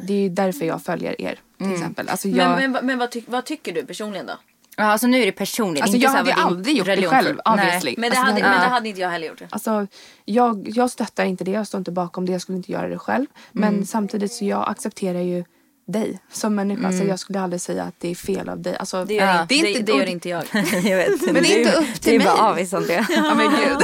[0.07, 1.75] Det är ju därför jag följer er till Mm.
[1.79, 2.09] exempel.
[2.09, 4.33] Alltså jag, Men, men, men vad, tyck, vad tycker du personligen då?
[4.77, 5.83] Ja, alltså nu är det personligt.
[5.83, 7.41] alltså inte jag hade aldrig gjort det själv.
[7.47, 7.55] Nej.
[7.55, 7.95] obviously.
[7.99, 9.43] Men det, Alltså, hade, hade- men det hade inte jag heller gjort.
[9.51, 9.87] Alltså,
[10.25, 12.99] jag, jag stöttar inte det, jag står inte bakom det, jag skulle inte göra det
[12.99, 13.27] själv.
[13.53, 13.87] Men Mm.
[13.87, 15.45] samtidigt så jag accepterar ju
[15.87, 16.93] dig som människa.
[16.93, 18.77] Så jag skulle aldrig säga att det är fel av dig.
[18.77, 19.43] Alltså, Det gör, Ja.
[19.43, 20.45] inte, det är det, inte- det gör inte jag.
[20.85, 21.23] jag vet.
[21.23, 22.69] Men det är inte upp till Det är bara mig.
[22.73, 23.07] om det.
[23.11, 23.79] Ja, men gud.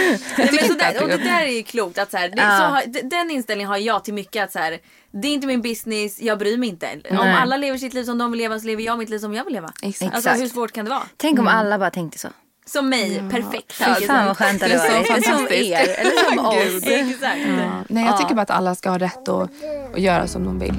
[0.00, 1.98] Nej, men inte så där, att och det- där är ju klokt.
[1.98, 2.82] Att så här, det, Ja.
[2.84, 4.44] så den inställningen har jag till mycket.
[4.44, 4.78] Att så här,
[5.12, 6.86] det är inte min business, jag bryr mig inte.
[7.10, 7.34] Om Nej.
[7.34, 9.44] alla lever sitt liv som de vill leva så lever jag mitt liv som jag
[9.44, 9.72] vill leva.
[9.82, 10.14] Exakt.
[10.14, 11.02] Alltså hur svårt kan det vara?
[11.16, 12.28] Tänk om alla bara tänkte så.
[12.72, 13.72] Som mig, perfekt.
[13.72, 15.24] Fy fan vad skönt det hade varit.
[15.24, 16.82] Som er, eller som oss.
[16.82, 17.38] Exakt.
[17.58, 17.84] Ja.
[17.88, 19.50] Nej, jag tycker bara att alla ska ha rätt att,
[19.94, 20.74] att göra som de vill.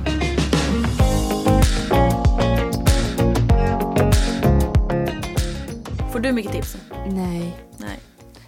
[6.11, 6.77] Får du mycket tips?
[7.07, 7.57] Nej.
[7.77, 7.99] Nej.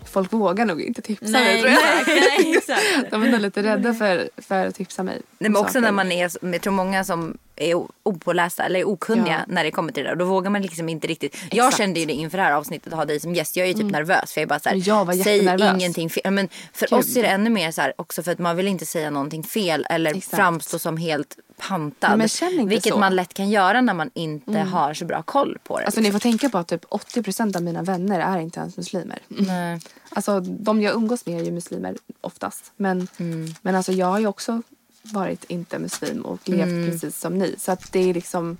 [0.05, 1.81] Folk vågar nog inte tipsa mig Nej, tror jag.
[2.07, 3.11] nej, nej, exakt.
[3.11, 5.21] De är nog lite rädda för, för att tipsa mig.
[5.39, 5.81] Nej, men också saker.
[5.81, 9.53] när man är, jag tror många som är opålästa eller okunniga Ja.
[9.53, 10.15] när det kommer till det där.
[10.15, 11.35] Då vågar man liksom inte riktigt.
[11.51, 11.77] Jag Exakt.
[11.77, 13.55] kände ju det inför det här avsnittet att ha dig som gäst.
[13.55, 16.31] Jag är ju typ nervös för jag bara så här, jag var säg ingenting fel.
[16.33, 16.99] Men för Gud.
[16.99, 19.43] oss är det ännu mer så här också för att man vill inte säga någonting
[19.43, 20.35] fel eller Exakt.
[20.35, 22.19] framstå som helt pantad.
[22.67, 22.89] Vilket så.
[22.89, 22.99] Mm.
[22.99, 25.85] man lätt kan göra när man inte har så bra koll på det.
[25.85, 29.19] Alltså ni får tänka på att typ 80% av mina vänner är inte ens muslimer.
[29.27, 29.79] Nej.
[30.09, 32.71] Alltså de jag umgås med är ju muslimer oftast.
[32.75, 33.53] Men, Mm.
[33.61, 34.61] men alltså jag har ju också
[35.03, 36.91] varit inte muslim och levt Mm.
[36.91, 37.55] precis som ni.
[37.57, 38.57] Så att det är liksom,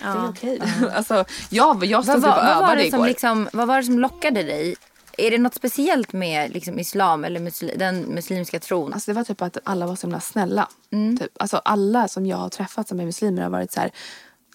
[0.00, 0.28] det är Ja.
[0.28, 0.60] okej.
[0.94, 3.06] alltså jag, jag stod Vad, typ och övade det som igår.
[3.08, 4.74] liksom, vad var det som lockade dig?
[5.18, 8.92] Är det något speciellt med liksom, islam eller musli, den muslimska tron?
[8.92, 10.68] Alltså det var typ att alla var så himla snälla.
[10.92, 11.18] Mm.
[11.18, 11.30] Typ.
[11.42, 13.90] Alltså alla som jag har träffat som är muslimer har varit så här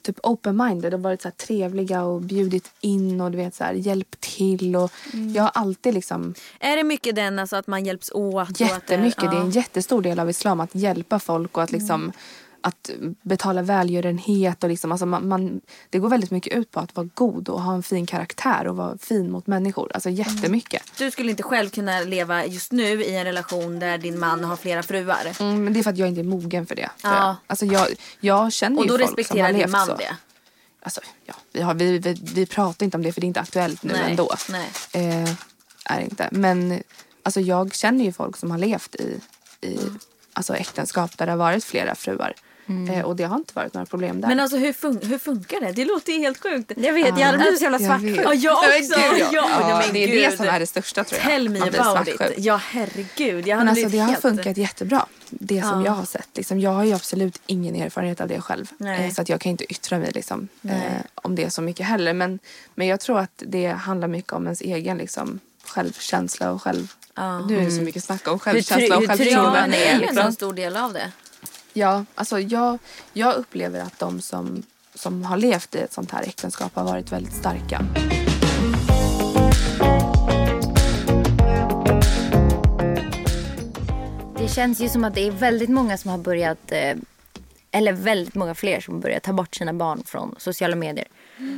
[0.08, 4.22] typ open-minded och varit så trevliga och bjudit in och du vet så här hjälpt
[4.22, 5.34] till och Mm.
[5.34, 8.34] jag har alltid liksom Är det mycket den alltså att man hjälps åt?
[8.34, 9.22] och att jättemycket.
[9.22, 9.62] Det är en ja.
[9.62, 12.12] jättestor del av islam att hjälpa folk och att liksom
[12.62, 12.90] att
[13.22, 17.10] betala välgörenhet och liksom, alltså man, man, det går väldigt mycket ut på att vara
[17.14, 19.92] god och ha en fin karaktär och vara fin mot människor.
[19.94, 20.84] Alltså jättemycket.
[20.98, 24.56] Du skulle inte själv kunna leva just nu i en relation där din man har
[24.56, 25.28] flera fruar.
[25.40, 26.90] Mm, men det är för att jag inte är mogen för det.
[27.04, 27.16] Ja.
[27.16, 27.36] jag.
[27.48, 27.88] Alltså jag,
[28.20, 29.96] jag känner Och ju då folk som har respekterar din levt man så.
[29.96, 30.16] det.
[30.82, 33.40] Alltså, ja, vi, har, vi, vi, vi pratar inte om det för det är inte
[33.40, 34.36] aktuellt nu Nej, ändå.
[34.50, 34.70] nej.
[34.94, 35.30] Eh,
[35.86, 36.30] är inte.
[36.32, 36.84] Men
[37.24, 39.20] alltså, jag känner ju folk som har levt i,
[39.62, 39.80] i
[40.34, 42.34] alltså, äktenskap där det har varit flera fruar.
[42.90, 44.28] Eh, och det har inte varit några problem där.
[44.28, 45.72] Men alltså hur, fun- hur funkar det?
[45.72, 46.72] Det låter ju helt sjukt.
[46.78, 48.20] Jag vet, jag hade blivit så jävla svartsjuk.
[48.26, 48.70] Ja, jag också.
[49.00, 49.84] gud, Ja, ja.
[49.94, 50.24] det är gud.
[50.32, 51.30] det som är det största tror jag.
[51.30, 52.22] Tell me about it.
[52.38, 53.48] Ja herregud.
[53.48, 54.22] Jag Men alltså, det har helt...
[54.22, 55.06] funkat jättebra.
[55.30, 55.86] Det som Ja.
[55.86, 56.30] jag har sett.
[56.36, 58.72] Liksom, jag har ju absolut ingen erfarenhet av det själv.
[58.78, 59.06] Nej.
[59.08, 60.74] Eh, så att jag kan inte yttra mig liksom, eh,
[61.16, 62.14] om det så mycket heller.
[62.14, 62.40] Men,
[62.76, 66.94] men jag tror att det handlar mycket om ens egen liksom, självkänsla och själv...
[67.48, 69.78] Nu är det så mycket snack om självkänsla och hur trygg Ja, man självförtroende.
[69.78, 70.34] är ju en liksom.
[70.34, 71.12] stor del av det.
[71.78, 72.78] Ja, alltså jag,
[73.14, 74.64] jag upplever att de som,
[74.94, 77.86] som har levt i ett sånt här äktenskap har varit väldigt starka.
[84.38, 86.96] Det känns ju som att det är väldigt många som har börjat, eh,
[87.72, 91.08] eller väldigt många fler som har börjat ta bort sina barn från sociala medier.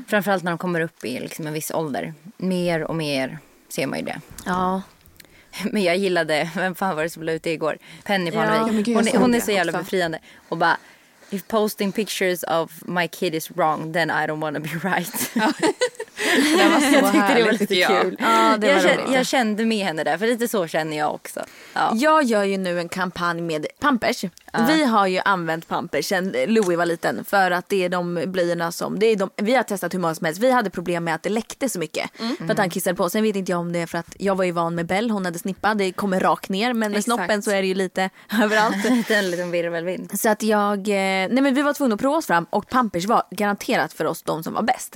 [0.08, 2.14] Framförallt när de kommer upp i liksom en viss ålder.
[2.38, 3.40] Mer och mer
[3.70, 4.22] ser man ju det.
[4.46, 4.82] Ja.
[5.72, 7.78] Men jag gillade, vem fan var det som la ut det igår?
[8.04, 8.88] Penny Ja, Parnevik.
[8.88, 9.84] jag hon, är- hon är så jävla också.
[9.84, 10.20] befriande.
[10.50, 10.78] Och bara,
[11.30, 15.32] if posting pictures of my kid is wrong then I don't wanna be right.
[16.58, 18.18] Det var så jag tyckte det var lite kul.
[18.20, 21.14] Ja, det jag, var kände, jag kände med henne där, för lite så känner jag
[21.14, 21.40] också.
[21.74, 21.92] Ja.
[21.96, 24.24] Jag gör ju nu en kampanj med Pampers.
[24.68, 28.72] Vi har ju använt Pampers sen Louis var liten för att det är de blöjorna
[28.72, 30.42] som, det är de, vi har testat hur många som helst.
[30.42, 33.10] Vi hade problem med att det läckte så mycket för att han kissade på.
[33.10, 35.12] Sen vet inte jag om det är för att jag var ju van med Bell,
[35.12, 37.06] hon hade snippa, det kommer rakt ner men med Exakt.
[37.06, 38.10] snoppen så är det ju lite
[38.44, 38.86] överallt.
[39.10, 40.20] en liten virvelvind.
[40.20, 40.94] Så att jag, eh,
[41.30, 44.24] nej men vi var tvungna att prova oss fram och Pampers var garanterat för oss
[44.24, 44.96] de som var bäst.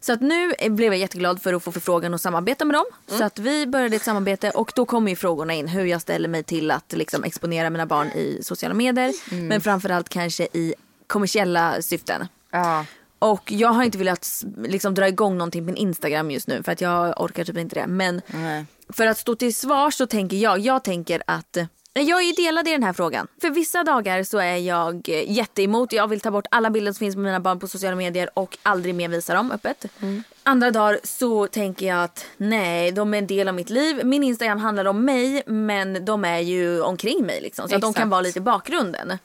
[0.00, 2.84] Så att nu eh, blev jag jätteglad för att få förfrågan och samarbeta med dem.
[3.06, 6.28] Så att vi började ett samarbete och då kommer ju frågorna in hur jag ställer
[6.28, 9.12] mig till att liksom exponera mina barn i sociala medier.
[9.48, 10.74] Men framförallt kanske i
[11.06, 12.28] kommersiella syften.
[12.50, 12.84] Ja.
[13.18, 16.72] Och jag har inte velat liksom, dra igång någonting på min Instagram just nu för
[16.72, 17.86] att jag orkar typ inte det.
[17.86, 18.64] Men Nej.
[18.88, 21.58] för att stå till svars så tänker jag, jag tänker att
[22.00, 23.26] Jag är delad i den här frågan.
[23.40, 25.92] För vissa dagar så är jag eh, jätteemot.
[25.92, 28.58] Jag vill ta bort alla bilder som finns med mina barn på sociala medier och
[28.62, 29.86] aldrig mer visa dem öppet.
[30.42, 34.00] Andra dagar så tänker jag att nej, de är en del av mitt liv.
[34.04, 37.68] Min Instagram handlar om mig men de är ju omkring mig liksom.
[37.68, 39.18] Så de kan vara lite i bakgrunden.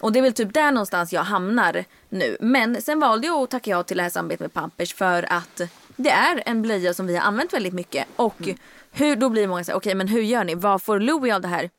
[0.00, 2.36] Och det är väl typ där någonstans jag hamnar nu.
[2.40, 5.60] Men sen valde jag att tacka ja till det här samarbetet med Pampers för att
[5.96, 8.06] det är en blöja som vi har använt väldigt mycket.
[8.16, 8.48] Och
[8.92, 10.54] hur, då blir många så här, okej men hur gör ni?
[10.54, 11.70] Vad får Louis av det här?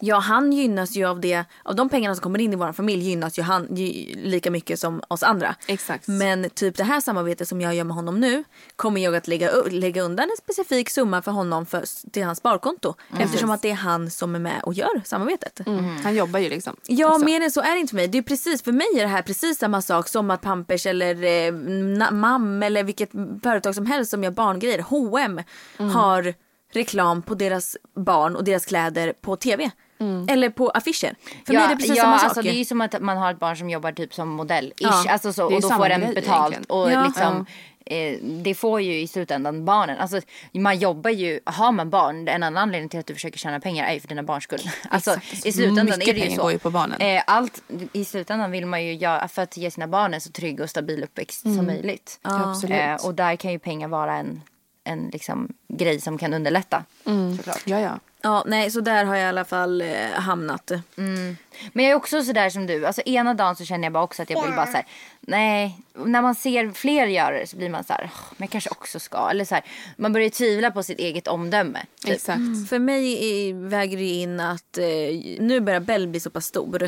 [0.00, 3.02] Ja han gynnas ju av det, av de pengarna som kommer in i vår familj
[3.02, 5.54] gynnas ju han ju lika mycket som oss andra.
[5.66, 6.08] Exakt.
[6.08, 8.44] Men typ det här samarbetet som jag gör med honom nu
[8.76, 12.94] kommer jag att lägga, lägga undan en specifik summa för honom för, till hans sparkonto.
[13.18, 15.66] Eftersom att det är han som är med och gör samarbetet.
[15.66, 15.96] Mm.
[15.96, 16.76] Han jobbar ju liksom.
[16.86, 17.24] Ja, också.
[17.24, 18.08] mer än så är det inte för mig.
[18.08, 21.24] Det är precis, för mig är det här precis samma sak som att Pampers eller
[21.24, 21.52] eh,
[22.12, 23.10] MAM eller vilket
[23.42, 25.40] företag som helst som gör barngrejer, H&M
[25.78, 26.34] har
[26.72, 29.70] reklam på deras barn och deras kläder på tv.
[30.28, 31.14] Eller på affischer.
[31.46, 32.44] För mig är det precis ja, samma alltså sak.
[32.44, 34.72] det är ju som att man har ett barn som jobbar typ som modell.
[34.78, 36.52] Ja, alltså så, och då får den betalt.
[36.52, 36.64] egentligen.
[36.64, 37.04] Och Ja.
[37.06, 37.46] liksom,
[37.86, 39.98] eh, det får ju i slutändan barnen.
[39.98, 40.20] Alltså,
[40.52, 43.86] man jobbar ju, har man barn, en annan anledning till att du försöker tjäna pengar
[43.88, 44.60] är ju för dina barns skull.
[44.90, 45.46] Alltså, Exakt.
[45.46, 46.42] I slutändan Mycket är det ju så.
[46.42, 47.00] går ju på barnen.
[47.00, 47.62] Eh, allt,
[47.92, 50.70] I slutändan vill man ju göra för att ge sina barn en så trygg och
[50.70, 52.20] stabil uppväxt som möjligt.
[52.24, 52.40] Mm.
[52.40, 52.78] Ja, absolut.
[52.78, 54.42] Eh, och där kan ju pengar vara en,
[54.88, 56.84] en liksom, grej som kan underlätta.
[57.36, 57.62] Såklart.
[57.64, 57.98] Ja, ja.
[58.28, 60.70] Ja, nej, så där har jag i alla fall eh, hamnat.
[61.72, 62.86] Men jag är också sådär som du.
[62.86, 64.86] Alltså ena dagen så känner jag bara också att jag vill bara såhär.
[65.20, 68.02] Nej, när man ser fler göra det så blir man så här.
[68.14, 69.28] "Åh, Men jag kanske också ska.
[69.30, 69.64] Eller så här,
[69.96, 71.78] man börjar tvivla på sitt eget omdöme.
[72.04, 72.14] Typ.
[72.14, 72.68] Exakt.
[72.68, 74.84] För mig väger det in att eh,
[75.40, 76.82] nu börjar Bell bli så pass stor.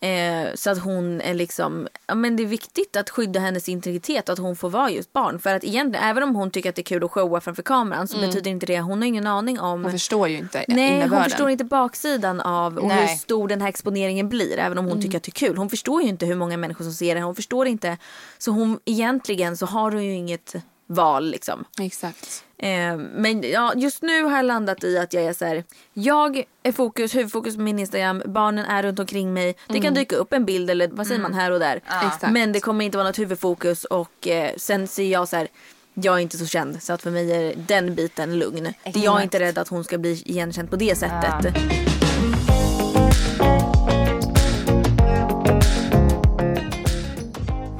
[0.00, 4.28] Eh, så att hon är liksom, ja men det är viktigt att skydda hennes integritet
[4.28, 5.38] och att hon får vara just barn.
[5.40, 8.08] För att egentligen, även om hon tycker att det är kul att showa framför kameran
[8.08, 10.96] så betyder inte det, hon har ingen aning om Hon förstår ju inte Nej, hon
[10.96, 11.24] innebörden.
[11.24, 14.58] förstår inte baksidan av och hur stor den här exponeringen blir.
[14.58, 15.56] Även om hon tycker att det är kul.
[15.56, 17.20] Hon förstår ju inte hur många människor som ser det.
[17.20, 17.98] Hon förstår inte.
[18.38, 20.54] Så hon, egentligen så har hon ju inget
[20.86, 21.64] val liksom.
[21.80, 22.44] Exakt.
[22.58, 25.64] Eh, men ja, just nu har jag landat i att jag är så här.
[25.92, 28.22] Jag är fokus, huvudfokus på min Instagram.
[28.26, 29.56] Barnen är runt omkring mig.
[29.68, 31.76] Det kan dyka upp en bild eller vad säger man här och där.
[31.76, 32.32] Exakt.
[32.32, 35.48] Men det kommer inte vara något huvudfokus och eh, sen ser jag så här.
[36.02, 38.64] Jag är inte så känd så att för mig är den biten lugn.
[38.64, 39.24] Det Jag är Exakt.
[39.24, 41.54] inte rädd att hon ska bli igenkänd på det sättet.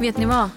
[0.01, 0.51] Vet ni vad?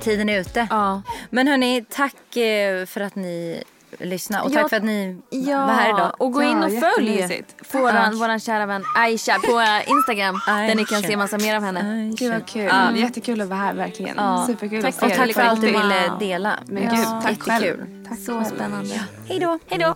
[0.00, 0.66] Tiden är ute.
[0.70, 1.02] Ja.
[1.30, 3.62] Men hörni, tack eh, för att ni
[3.98, 4.44] lyssnade.
[4.44, 6.12] Och tack Ja, för att ni Ja, var här idag.
[6.18, 7.74] och gå in Ja, och följ jättemysigt.
[7.74, 10.40] våran, våran kära vän Aisha på eh, Instagram.
[10.46, 11.08] Där ni kan Aisha.
[11.08, 12.12] se massa mer av henne.
[12.18, 12.70] Gud vad kul.
[12.94, 14.16] Jättekul att vara här verkligen.
[14.46, 16.58] Superkul Tack att att på Tack för allt du ville dela.
[16.66, 16.90] Men gud,
[17.22, 17.52] tack Jättekul.
[17.60, 18.04] själv.
[18.08, 19.00] Tack Så spännande.
[19.28, 19.58] Hej då.
[19.66, 19.94] Hej då.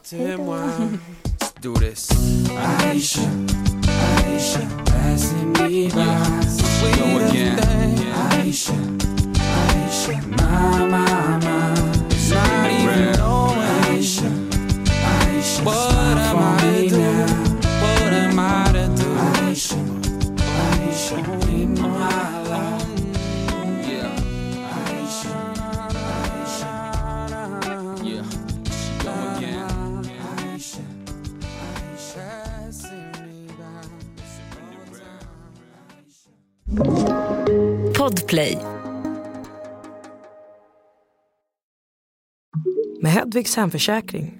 [1.62, 2.08] do this.
[2.90, 3.20] Aisha,
[4.26, 5.90] Aisha, passing me by.
[6.98, 7.58] Go again.
[8.30, 11.70] Aisha, Aisha, my, my, my.
[12.30, 13.19] Not even Aisha, Aisha,
[15.64, 16.96] what am I to do?
[17.82, 19.08] What am I to do?
[19.14, 19.80] Aisha,
[20.64, 21.16] Aisha,
[21.48, 22.92] in my life.
[23.88, 24.16] Yeah.
[24.84, 25.36] Aisha,
[26.34, 26.74] Aisha,
[28.02, 28.26] yeah.
[29.04, 30.04] Go again.
[30.48, 30.84] Aisha.
[37.98, 38.56] Podplay.
[43.02, 44.39] Med Hedvigs hemförsäkring